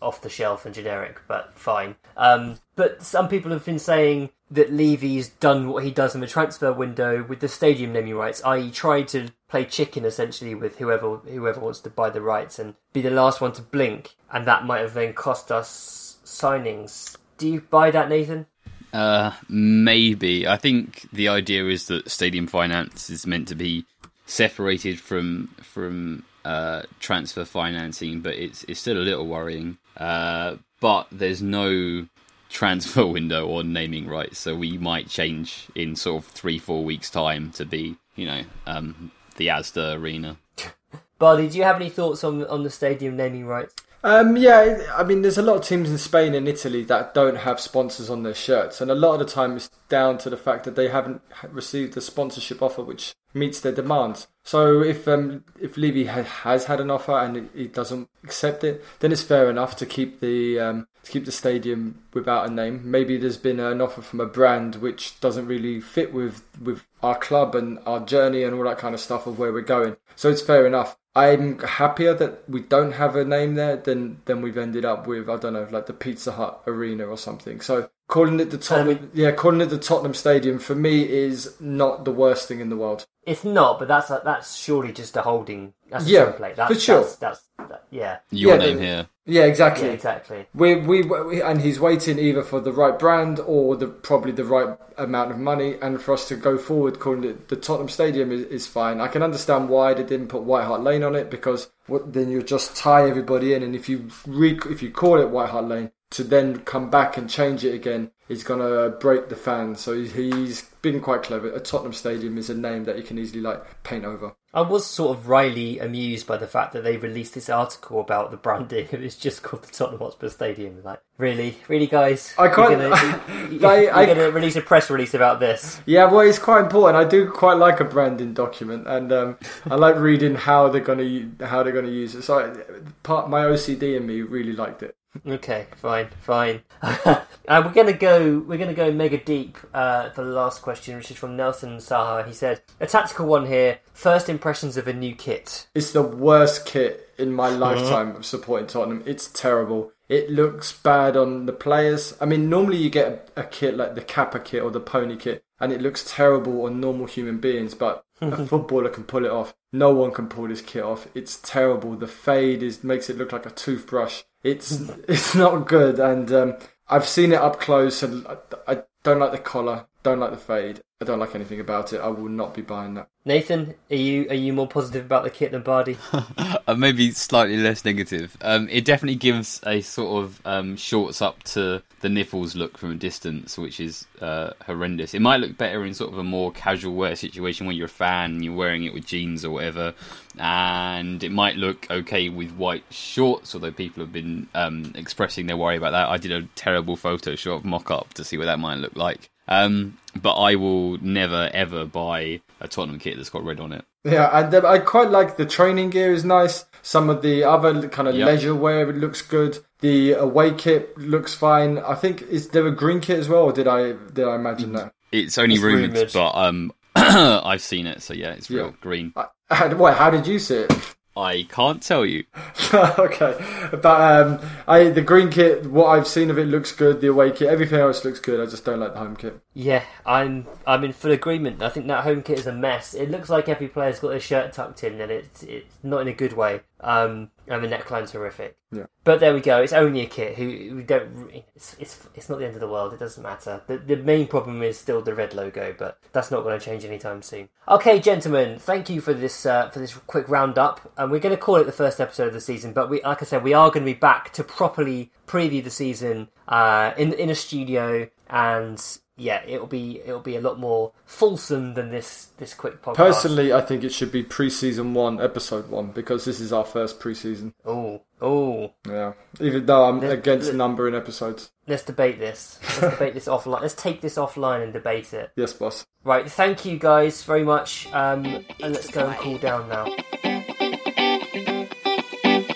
off 0.00 0.22
the 0.22 0.30
shelf 0.30 0.64
and 0.64 0.74
generic, 0.74 1.20
but 1.28 1.52
fine. 1.54 1.96
Um, 2.16 2.58
but 2.76 3.02
some 3.02 3.28
people 3.28 3.50
have 3.50 3.64
been 3.64 3.78
saying 3.78 4.30
that 4.50 4.72
Levy's 4.72 5.28
done 5.28 5.68
what 5.68 5.84
he 5.84 5.90
does 5.90 6.14
in 6.14 6.20
the 6.20 6.26
transfer 6.26 6.72
window 6.72 7.22
with 7.22 7.40
the 7.40 7.48
stadium 7.48 7.92
naming 7.92 8.14
rights, 8.14 8.42
i.e., 8.44 8.70
tried 8.70 9.08
to 9.08 9.30
play 9.48 9.64
chicken 9.64 10.04
essentially 10.04 10.54
with 10.54 10.78
whoever 10.78 11.16
whoever 11.16 11.60
wants 11.60 11.80
to 11.80 11.90
buy 11.90 12.10
the 12.10 12.20
rights 12.20 12.58
and 12.58 12.74
be 12.92 13.00
the 13.00 13.10
last 13.10 13.40
one 13.40 13.52
to 13.52 13.62
blink, 13.62 14.14
and 14.32 14.46
that 14.46 14.64
might 14.64 14.80
have 14.80 14.94
then 14.94 15.12
cost 15.12 15.52
us 15.52 16.18
signings. 16.24 17.16
Do 17.36 17.48
you 17.48 17.60
buy 17.60 17.90
that, 17.90 18.08
Nathan? 18.08 18.46
Uh, 18.92 19.32
maybe. 19.48 20.46
I 20.46 20.56
think 20.56 21.08
the 21.12 21.28
idea 21.28 21.66
is 21.66 21.86
that 21.88 22.10
stadium 22.10 22.46
finance 22.46 23.10
is 23.10 23.26
meant 23.26 23.48
to 23.48 23.54
be 23.54 23.84
separated 24.26 24.98
from 24.98 25.48
from 25.62 26.24
uh, 26.44 26.82
transfer 27.00 27.44
financing, 27.44 28.20
but 28.20 28.34
it's 28.34 28.64
it's 28.64 28.80
still 28.80 28.96
a 28.96 29.04
little 29.04 29.26
worrying. 29.26 29.78
Uh, 29.96 30.56
but 30.80 31.06
there's 31.10 31.42
no 31.42 32.06
transfer 32.48 33.06
window 33.18 33.46
or 33.46 33.62
naming 33.62 34.06
rights, 34.06 34.38
so 34.38 34.54
we 34.54 34.78
might 34.78 35.08
change 35.08 35.66
in 35.74 35.96
sort 35.96 36.24
of 36.24 36.30
three 36.30 36.58
four 36.58 36.84
weeks 36.84 37.10
time 37.10 37.50
to 37.52 37.64
be 37.64 37.96
you 38.16 38.26
know 38.26 38.42
um, 38.66 39.10
the 39.36 39.48
Asda 39.48 39.98
Arena. 39.98 40.36
Bardi, 41.18 41.48
do 41.48 41.58
you 41.58 41.64
have 41.64 41.76
any 41.76 41.90
thoughts 41.90 42.22
on 42.24 42.44
on 42.46 42.62
the 42.62 42.70
stadium 42.70 43.16
naming 43.16 43.46
rights? 43.46 43.74
Um, 44.04 44.36
yeah, 44.36 44.86
I 44.96 45.02
mean, 45.02 45.22
there's 45.22 45.38
a 45.38 45.42
lot 45.42 45.56
of 45.56 45.64
teams 45.64 45.90
in 45.90 45.98
Spain 45.98 46.32
and 46.32 46.46
Italy 46.46 46.84
that 46.84 47.14
don't 47.14 47.38
have 47.38 47.58
sponsors 47.58 48.08
on 48.08 48.22
their 48.22 48.34
shirts, 48.34 48.80
and 48.80 48.90
a 48.90 48.94
lot 48.94 49.14
of 49.14 49.18
the 49.18 49.24
time 49.24 49.56
it's 49.56 49.70
down 49.88 50.18
to 50.18 50.30
the 50.30 50.36
fact 50.36 50.64
that 50.64 50.76
they 50.76 50.88
haven't 50.88 51.20
received 51.50 51.96
a 51.96 52.00
sponsorship 52.00 52.62
offer 52.62 52.82
which 52.82 53.14
meets 53.34 53.60
their 53.60 53.72
demands. 53.72 54.28
So 54.44 54.82
if 54.82 55.08
um, 55.08 55.44
if 55.60 55.76
Levy 55.76 56.06
ha- 56.06 56.22
has 56.22 56.66
had 56.66 56.80
an 56.80 56.90
offer 56.90 57.18
and 57.18 57.50
he 57.54 57.66
doesn't 57.66 58.08
accept 58.22 58.62
it, 58.62 58.84
then 59.00 59.10
it's 59.10 59.22
fair 59.22 59.50
enough 59.50 59.74
to 59.76 59.86
keep 59.86 60.20
the 60.20 60.60
um, 60.60 60.88
to 61.08 61.12
keep 61.12 61.24
the 61.24 61.32
stadium 61.32 62.02
without 62.12 62.48
a 62.48 62.52
name. 62.52 62.82
Maybe 62.84 63.16
there's 63.16 63.36
been 63.38 63.58
an 63.60 63.80
offer 63.80 64.02
from 64.02 64.20
a 64.20 64.26
brand 64.26 64.76
which 64.76 65.18
doesn't 65.20 65.46
really 65.46 65.80
fit 65.80 66.12
with 66.12 66.42
with 66.60 66.86
our 67.02 67.18
club 67.18 67.54
and 67.54 67.78
our 67.86 68.00
journey 68.00 68.42
and 68.42 68.54
all 68.54 68.64
that 68.64 68.78
kind 68.78 68.94
of 68.94 69.00
stuff 69.00 69.26
of 69.26 69.38
where 69.38 69.52
we're 69.52 69.62
going. 69.62 69.96
So 70.16 70.28
it's 70.28 70.42
fair 70.42 70.66
enough. 70.66 70.96
I'm 71.14 71.58
happier 71.60 72.14
that 72.14 72.48
we 72.48 72.60
don't 72.60 72.92
have 72.92 73.16
a 73.16 73.24
name 73.24 73.54
there 73.54 73.76
than 73.76 74.20
than 74.26 74.42
we've 74.42 74.58
ended 74.58 74.84
up 74.84 75.06
with. 75.06 75.28
I 75.28 75.36
don't 75.36 75.54
know, 75.54 75.66
like 75.70 75.86
the 75.86 75.92
Pizza 75.92 76.32
Hut 76.32 76.62
Arena 76.66 77.06
or 77.06 77.16
something. 77.16 77.60
So 77.60 77.88
calling 78.06 78.38
it 78.40 78.50
the 78.50 78.58
Tottenham, 78.58 78.98
um, 79.04 79.10
yeah, 79.14 79.32
calling 79.32 79.60
it 79.60 79.66
the 79.66 79.78
Tottenham 79.78 80.14
Stadium 80.14 80.58
for 80.58 80.74
me 80.74 81.08
is 81.08 81.54
not 81.60 82.04
the 82.04 82.12
worst 82.12 82.46
thing 82.48 82.60
in 82.60 82.68
the 82.68 82.76
world. 82.76 83.06
It's 83.24 83.44
not, 83.44 83.78
but 83.78 83.88
that's 83.88 84.08
that's 84.08 84.56
surely 84.56 84.92
just 84.92 85.16
a 85.16 85.22
holding. 85.22 85.74
That's 85.90 86.06
a 86.06 86.08
Yeah, 86.10 86.24
template. 86.32 86.56
That's, 86.56 86.74
for 86.74 86.78
sure. 86.80 87.00
That's, 87.00 87.16
that's 87.16 87.42
that, 87.58 87.84
yeah. 87.90 88.18
Your 88.30 88.52
Yeah, 88.54 88.58
name 88.58 88.76
the- 88.76 88.82
here. 88.82 89.06
Yeah, 89.30 89.44
exactly. 89.44 89.88
Yeah, 89.88 89.92
exactly. 89.92 90.46
We, 90.54 90.76
we 90.76 91.02
we 91.02 91.42
and 91.42 91.60
he's 91.60 91.78
waiting 91.78 92.18
either 92.18 92.42
for 92.42 92.60
the 92.60 92.72
right 92.72 92.98
brand 92.98 93.38
or 93.40 93.76
the 93.76 93.86
probably 93.86 94.32
the 94.32 94.44
right 94.44 94.78
amount 94.96 95.30
of 95.32 95.38
money, 95.38 95.76
and 95.82 96.00
for 96.00 96.14
us 96.14 96.26
to 96.28 96.36
go 96.36 96.56
forward 96.56 96.98
calling 96.98 97.24
it 97.24 97.48
the 97.48 97.56
Tottenham 97.56 97.90
Stadium 97.90 98.32
is, 98.32 98.42
is 98.44 98.66
fine. 98.66 99.02
I 99.02 99.08
can 99.08 99.22
understand 99.22 99.68
why 99.68 99.92
they 99.92 100.02
didn't 100.02 100.28
put 100.28 100.44
White 100.44 100.64
Hart 100.64 100.82
Lane 100.82 101.02
on 101.02 101.14
it 101.14 101.30
because 101.30 101.70
what, 101.86 102.14
then 102.14 102.30
you 102.30 102.42
just 102.42 102.74
tie 102.74 103.06
everybody 103.06 103.52
in, 103.52 103.62
and 103.62 103.74
if 103.74 103.86
you 103.86 104.08
re, 104.26 104.58
if 104.70 104.82
you 104.82 104.90
call 104.90 105.20
it 105.20 105.28
White 105.28 105.50
Hart 105.50 105.66
Lane 105.66 105.90
to 106.10 106.24
then 106.24 106.60
come 106.60 106.88
back 106.88 107.18
and 107.18 107.28
change 107.28 107.66
it 107.66 107.74
again, 107.74 108.10
is 108.30 108.42
gonna 108.42 108.88
break 108.88 109.28
the 109.28 109.36
fans. 109.36 109.80
So 109.80 109.92
he's 109.92 110.70
been 110.82 111.00
quite 111.00 111.22
clever. 111.22 111.50
A 111.52 111.60
Tottenham 111.60 111.92
Stadium 111.92 112.38
is 112.38 112.50
a 112.50 112.54
name 112.54 112.84
that 112.84 112.96
you 112.96 113.02
can 113.02 113.18
easily 113.18 113.40
like 113.40 113.82
paint 113.82 114.04
over. 114.04 114.34
I 114.54 114.62
was 114.62 114.86
sort 114.86 115.16
of 115.16 115.28
wryly 115.28 115.78
amused 115.78 116.26
by 116.26 116.38
the 116.38 116.46
fact 116.46 116.72
that 116.72 116.82
they 116.82 116.96
released 116.96 117.34
this 117.34 117.50
article 117.50 118.00
about 118.00 118.30
the 118.30 118.36
branding 118.38 118.88
and 118.92 119.04
it's 119.04 119.16
just 119.16 119.42
called 119.42 119.62
the 119.64 119.72
Tottenham 119.72 120.00
Hotspur 120.00 120.28
Stadium. 120.30 120.82
Like, 120.82 121.00
really, 121.18 121.58
really, 121.68 121.86
guys? 121.86 122.32
I 122.38 122.48
can't- 122.48 122.70
You're 122.80 122.90
gonna, 122.90 123.22
you, 123.50 123.58
They- 123.58 123.82
you're 123.84 123.94
I- 123.94 124.06
gonna 124.06 124.30
release 124.30 124.56
a 124.56 124.62
press 124.62 124.88
release 124.90 125.12
about 125.14 125.38
this? 125.40 125.80
Yeah, 125.84 126.04
well, 126.10 126.20
it's 126.20 126.38
quite 126.38 126.60
important. 126.62 126.96
I 126.96 127.08
do 127.08 127.30
quite 127.30 127.54
like 127.58 127.80
a 127.80 127.84
branding 127.84 128.32
document, 128.32 128.86
and 128.88 129.12
um, 129.12 129.38
I 129.70 129.74
like 129.74 129.96
reading 129.96 130.34
how 130.34 130.68
they're 130.68 130.80
gonna 130.80 131.28
how 131.44 131.62
they're 131.62 131.72
gonna 131.74 131.88
use 131.88 132.14
it. 132.14 132.22
So 132.22 132.38
I, 132.38 132.80
part 133.02 133.28
my 133.28 133.42
OCD 133.44 133.96
in 133.96 134.06
me 134.06 134.22
really 134.22 134.52
liked 134.52 134.82
it. 134.82 134.94
Okay, 135.26 135.66
fine, 135.76 136.08
fine. 136.20 136.62
uh, 136.82 137.22
we're 137.48 137.72
gonna 137.72 137.92
go. 137.92 138.38
We're 138.46 138.58
gonna 138.58 138.74
go 138.74 138.92
mega 138.92 139.18
deep 139.18 139.58
uh, 139.72 140.10
for 140.10 140.24
the 140.24 140.30
last 140.30 140.62
question, 140.62 140.96
which 140.96 141.10
is 141.10 141.16
from 141.16 141.36
Nelson 141.36 141.78
Saha. 141.78 142.26
He 142.26 142.32
said, 142.32 142.62
"A 142.80 142.86
tactical 142.86 143.26
one 143.26 143.46
here. 143.46 143.78
First 143.92 144.28
impressions 144.28 144.76
of 144.76 144.86
a 144.86 144.92
new 144.92 145.14
kit. 145.14 145.66
It's 145.74 145.92
the 145.92 146.02
worst 146.02 146.66
kit 146.66 147.10
in 147.18 147.32
my 147.32 147.48
lifetime 147.48 148.14
of 148.16 148.24
supporting 148.24 148.68
Tottenham. 148.68 149.02
It's 149.06 149.28
terrible. 149.28 149.92
It 150.08 150.30
looks 150.30 150.72
bad 150.72 151.16
on 151.16 151.46
the 151.46 151.52
players. 151.52 152.16
I 152.20 152.24
mean, 152.24 152.48
normally 152.48 152.78
you 152.78 152.88
get 152.88 153.30
a, 153.36 153.40
a 153.42 153.44
kit 153.44 153.76
like 153.76 153.94
the 153.94 154.00
Kappa 154.00 154.40
kit 154.40 154.62
or 154.62 154.70
the 154.70 154.80
Pony 154.80 155.16
kit, 155.16 155.42
and 155.60 155.72
it 155.72 155.82
looks 155.82 156.04
terrible 156.06 156.64
on 156.64 156.80
normal 156.80 157.06
human 157.06 157.38
beings, 157.38 157.74
but 157.74 158.04
a 158.20 158.46
footballer 158.46 158.88
can 158.88 159.04
pull 159.04 159.24
it 159.24 159.30
off. 159.30 159.54
No 159.72 159.92
one 159.92 160.12
can 160.12 160.28
pull 160.28 160.48
this 160.48 160.62
kit 160.62 160.82
off. 160.82 161.08
It's 161.14 161.38
terrible. 161.38 161.94
The 161.94 162.06
fade 162.06 162.62
is 162.62 162.82
makes 162.82 163.10
it 163.10 163.18
look 163.18 163.32
like 163.32 163.46
a 163.46 163.50
toothbrush. 163.50 164.22
It's 164.50 164.72
it's 165.08 165.34
not 165.34 165.66
good, 165.66 165.98
and 165.98 166.30
um, 166.32 166.56
I've 166.88 167.06
seen 167.06 167.32
it 167.32 167.40
up 167.40 167.60
close, 167.60 168.02
and 168.02 168.26
I, 168.26 168.36
I 168.66 168.82
don't 169.02 169.18
like 169.18 169.32
the 169.32 169.38
collar. 169.38 169.86
Don't 170.02 170.20
like 170.20 170.30
the 170.30 170.36
fade. 170.36 170.80
I 171.00 171.04
don't 171.04 171.18
like 171.18 171.34
anything 171.34 171.60
about 171.60 171.92
it. 171.92 172.00
I 172.00 172.08
will 172.08 172.28
not 172.28 172.54
be 172.54 172.62
buying 172.62 172.94
that. 172.94 173.08
Nathan, 173.24 173.74
are 173.90 173.96
you 173.96 174.28
are 174.30 174.34
you 174.34 174.52
more 174.52 174.66
positive 174.66 175.04
about 175.04 175.22
the 175.22 175.30
kit 175.30 175.52
than 175.52 175.62
Bardi? 175.62 175.96
uh, 176.12 176.74
maybe 176.76 177.10
slightly 177.12 177.56
less 177.56 177.84
negative. 177.84 178.36
Um, 178.40 178.68
it 178.70 178.84
definitely 178.84 179.16
gives 179.16 179.60
a 179.66 179.80
sort 179.80 180.24
of 180.24 180.40
um, 180.44 180.76
shorts 180.76 181.22
up 181.22 181.42
to 181.44 181.82
the 182.00 182.08
nipples 182.08 182.54
look 182.56 182.78
from 182.78 182.92
a 182.92 182.94
distance, 182.94 183.58
which 183.58 183.80
is 183.80 184.06
uh, 184.20 184.50
horrendous. 184.66 185.14
It 185.14 185.20
might 185.20 185.40
look 185.40 185.58
better 185.58 185.84
in 185.84 185.94
sort 185.94 186.12
of 186.12 186.18
a 186.18 186.24
more 186.24 186.52
casual 186.52 186.94
wear 186.94 187.14
situation 187.16 187.66
where 187.66 187.74
you're 187.74 187.86
a 187.86 187.88
fan 187.88 188.32
and 188.32 188.44
you're 188.44 188.54
wearing 188.54 188.84
it 188.84 188.94
with 188.94 189.06
jeans 189.06 189.44
or 189.44 189.50
whatever, 189.50 189.94
and 190.38 191.22
it 191.22 191.32
might 191.32 191.56
look 191.56 191.86
okay 191.90 192.28
with 192.28 192.52
white 192.52 192.84
shorts. 192.90 193.54
Although 193.54 193.72
people 193.72 194.02
have 194.02 194.12
been 194.12 194.48
um, 194.54 194.92
expressing 194.94 195.46
their 195.46 195.56
worry 195.56 195.76
about 195.76 195.90
that, 195.92 196.08
I 196.08 196.16
did 196.16 196.32
a 196.32 196.42
terrible 196.54 196.96
photo 196.96 197.18
Photoshop 197.18 197.64
mock 197.64 197.90
up 197.90 198.14
to 198.14 198.24
see 198.24 198.38
what 198.38 198.46
that 198.46 198.58
might 198.58 198.76
look 198.76 198.96
like. 198.96 199.30
Um, 199.48 199.96
but 200.20 200.34
I 200.34 200.56
will 200.56 200.98
never 201.02 201.48
ever 201.52 201.84
buy 201.86 202.40
a 202.60 202.68
Tottenham 202.68 202.98
kit 202.98 203.16
that's 203.16 203.30
got 203.30 203.44
red 203.44 203.60
on 203.60 203.72
it. 203.72 203.84
Yeah, 204.04 204.28
and 204.32 204.54
I 204.54 204.78
quite 204.78 205.10
like 205.10 205.36
the 205.36 205.46
training 205.46 205.90
gear 205.90 206.12
is 206.12 206.24
nice. 206.24 206.64
Some 206.82 207.08
of 207.10 207.22
the 207.22 207.44
other 207.44 207.88
kind 207.88 208.08
of 208.08 208.14
Yep. 208.14 208.26
leisure 208.26 208.54
wear 208.54 208.88
it 208.88 208.96
looks 208.96 209.22
good. 209.22 209.58
The 209.80 210.12
away 210.12 210.52
kit 210.54 210.96
looks 210.98 211.34
fine. 211.34 211.78
I 211.78 211.94
think 211.94 212.22
is 212.22 212.48
there 212.50 212.66
a 212.66 212.72
green 212.72 213.00
kit 213.00 213.18
as 213.18 213.28
well, 213.28 213.44
or 213.44 213.52
did 213.52 213.68
I 213.68 213.92
did 214.12 214.26
I 214.26 214.34
imagine 214.34 214.72
that? 214.72 214.92
It's 215.12 215.38
only 215.38 215.54
It's 215.54 215.62
rumored, 215.64 215.90
rumoured. 215.92 216.10
but 216.12 216.34
um, 216.34 216.72
I've 216.96 217.62
seen 217.62 217.86
it, 217.86 218.02
so 218.02 218.12
yeah, 218.14 218.32
it's 218.32 218.50
real 218.50 218.66
Yeah. 218.66 218.72
green. 218.80 219.12
I, 219.16 219.26
how, 219.50 219.74
wait, 219.76 219.94
how 219.96 220.10
did 220.10 220.26
you 220.26 220.38
see 220.38 220.56
it? 220.56 220.72
I 221.16 221.46
can't 221.48 221.82
tell 221.82 222.04
you. 222.06 222.24
okay, 222.74 223.68
but 223.82 223.86
um, 223.86 224.40
I 224.68 224.90
the 224.90 225.00
green 225.02 225.30
kit, 225.30 225.66
what 225.66 225.86
I've 225.86 226.06
seen 226.06 226.30
of 226.30 226.38
it 226.38 226.46
looks 226.46 226.70
good. 226.72 227.00
The 227.00 227.08
away 227.08 227.30
kit, 227.32 227.48
everything 227.48 227.80
else 227.80 228.04
looks 228.04 228.20
good. 228.20 228.40
I 228.40 228.48
just 228.48 228.64
don't 228.64 228.78
like 228.80 228.92
the 228.92 228.98
home 229.00 229.16
kit. 229.16 229.40
Yeah, 229.54 229.82
I'm 230.06 230.46
I'm 230.66 230.84
in 230.84 230.92
full 230.92 231.10
agreement. 231.12 231.62
I 231.62 231.70
think 231.70 231.86
that 231.88 232.04
home 232.04 232.22
kit 232.22 232.38
is 232.38 232.46
a 232.46 232.52
mess. 232.52 232.94
It 232.94 233.10
looks 233.10 233.28
like 233.30 233.48
every 233.48 233.68
player's 233.68 233.98
got 233.98 234.08
their 234.10 234.20
shirt 234.20 234.52
tucked 234.52 234.84
in, 234.84 235.00
and 235.00 235.10
it's 235.10 235.42
it's 235.42 235.74
not 235.82 236.02
in 236.02 236.08
a 236.08 236.12
good 236.12 236.34
way. 236.34 236.60
Um, 236.80 237.30
and 237.48 237.64
the 237.64 237.68
neckline's 237.68 238.12
horrific. 238.12 238.56
Yeah. 238.70 238.84
But 239.02 239.20
there 239.20 239.34
we 239.34 239.40
go. 239.40 239.62
It's 239.62 239.72
only 239.72 240.02
a 240.02 240.06
kit. 240.06 240.36
Who 240.36 240.76
we 240.76 240.82
don't. 240.82 241.30
It's 241.54 241.74
it's 241.80 242.06
it's 242.14 242.28
not 242.28 242.38
the 242.38 242.46
end 242.46 242.54
of 242.54 242.60
the 242.60 242.68
world. 242.68 242.92
It 242.92 243.00
doesn't 243.00 243.22
matter. 243.22 243.62
The 243.66 243.78
the 243.78 243.96
main 243.96 244.26
problem 244.26 244.62
is 244.62 244.78
still 244.78 245.00
the 245.00 245.14
red 245.14 245.34
logo, 245.34 245.74
but 245.76 245.98
that's 246.12 246.30
not 246.30 246.42
going 246.42 246.58
to 246.58 246.64
change 246.64 246.84
anytime 246.84 247.22
soon. 247.22 247.48
Okay, 247.66 247.98
gentlemen, 247.98 248.58
thank 248.58 248.90
you 248.90 249.00
for 249.00 249.14
this 249.14 249.46
uh, 249.46 249.70
for 249.70 249.78
this 249.78 249.94
quick 249.94 250.28
roundup. 250.28 250.92
And 250.96 251.10
we're 251.10 251.20
going 251.20 251.34
to 251.34 251.40
call 251.40 251.56
it 251.56 251.64
the 251.64 251.72
first 251.72 252.00
episode 252.00 252.28
of 252.28 252.34
the 252.34 252.40
season. 252.40 252.72
But 252.72 252.90
we, 252.90 253.02
like 253.02 253.22
I 253.22 253.24
said, 253.24 253.42
we 253.42 253.54
are 253.54 253.70
going 253.70 253.84
to 253.86 253.92
be 253.92 253.98
back 253.98 254.32
to 254.34 254.44
properly 254.44 255.10
preview 255.26 255.64
the 255.64 255.70
season 255.70 256.28
uh, 256.46 256.92
in 256.96 257.12
in 257.14 257.30
a 257.30 257.34
studio 257.34 258.08
and 258.30 258.82
yeah, 259.16 259.42
it'll 259.46 259.66
be 259.66 260.00
it'll 260.04 260.20
be 260.20 260.36
a 260.36 260.40
lot 260.40 260.58
more 260.60 260.92
fulsome 261.04 261.74
than 261.74 261.90
this 261.90 262.26
this 262.38 262.54
quick 262.54 262.82
podcast. 262.82 262.94
Personally, 262.96 263.52
I 263.52 263.60
think 263.60 263.82
it 263.84 263.92
should 263.92 264.12
be 264.12 264.22
pre-season 264.22 264.94
one, 264.94 265.20
episode 265.20 265.68
one, 265.70 265.88
because 265.92 266.24
this 266.24 266.38
is 266.40 266.52
our 266.52 266.64
first 266.64 267.00
pre-season. 267.00 267.52
oh 267.64 268.02
oh, 268.20 268.72
Yeah, 268.88 269.14
even 269.40 269.66
though 269.66 269.84
I'm 269.86 270.00
Let- 270.00 270.12
against 270.12 270.46
let- 270.48 270.56
numbering 270.56 270.94
episodes. 270.94 271.50
let's 271.66 271.82
debate 271.84 272.18
this. 272.20 272.58
Let's 272.80 272.94
debate 272.94 273.14
this 273.14 273.26
offline. 273.34 273.60
Let's 273.62 273.74
take 273.74 274.00
this 274.00 274.16
offline 274.16 274.62
and 274.62 274.72
debate 274.72 275.12
it. 275.12 275.30
Yes, 275.36 275.52
boss. 275.52 275.84
Right, 276.04 276.30
thank 276.30 276.64
you 276.64 276.78
guys 276.78 277.22
very 277.24 277.42
much. 277.44 277.86
Um, 277.92 278.24
and 278.62 278.72
let's 278.74 278.88
go 278.90 279.06
and 279.08 279.16
cool 279.18 279.38
down 279.38 279.68
now. 279.68 279.86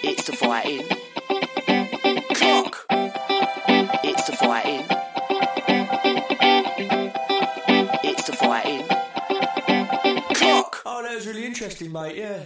It's 0.05 0.27
the 0.27 0.33
fighting. 0.37 0.87
Clock. 2.35 2.87
It's 4.05 4.27
the 4.27 4.37
fighting. 4.37 4.87
Really 11.33 11.47
interesting, 11.47 11.91
mate. 11.91 12.17
Yeah. 12.17 12.43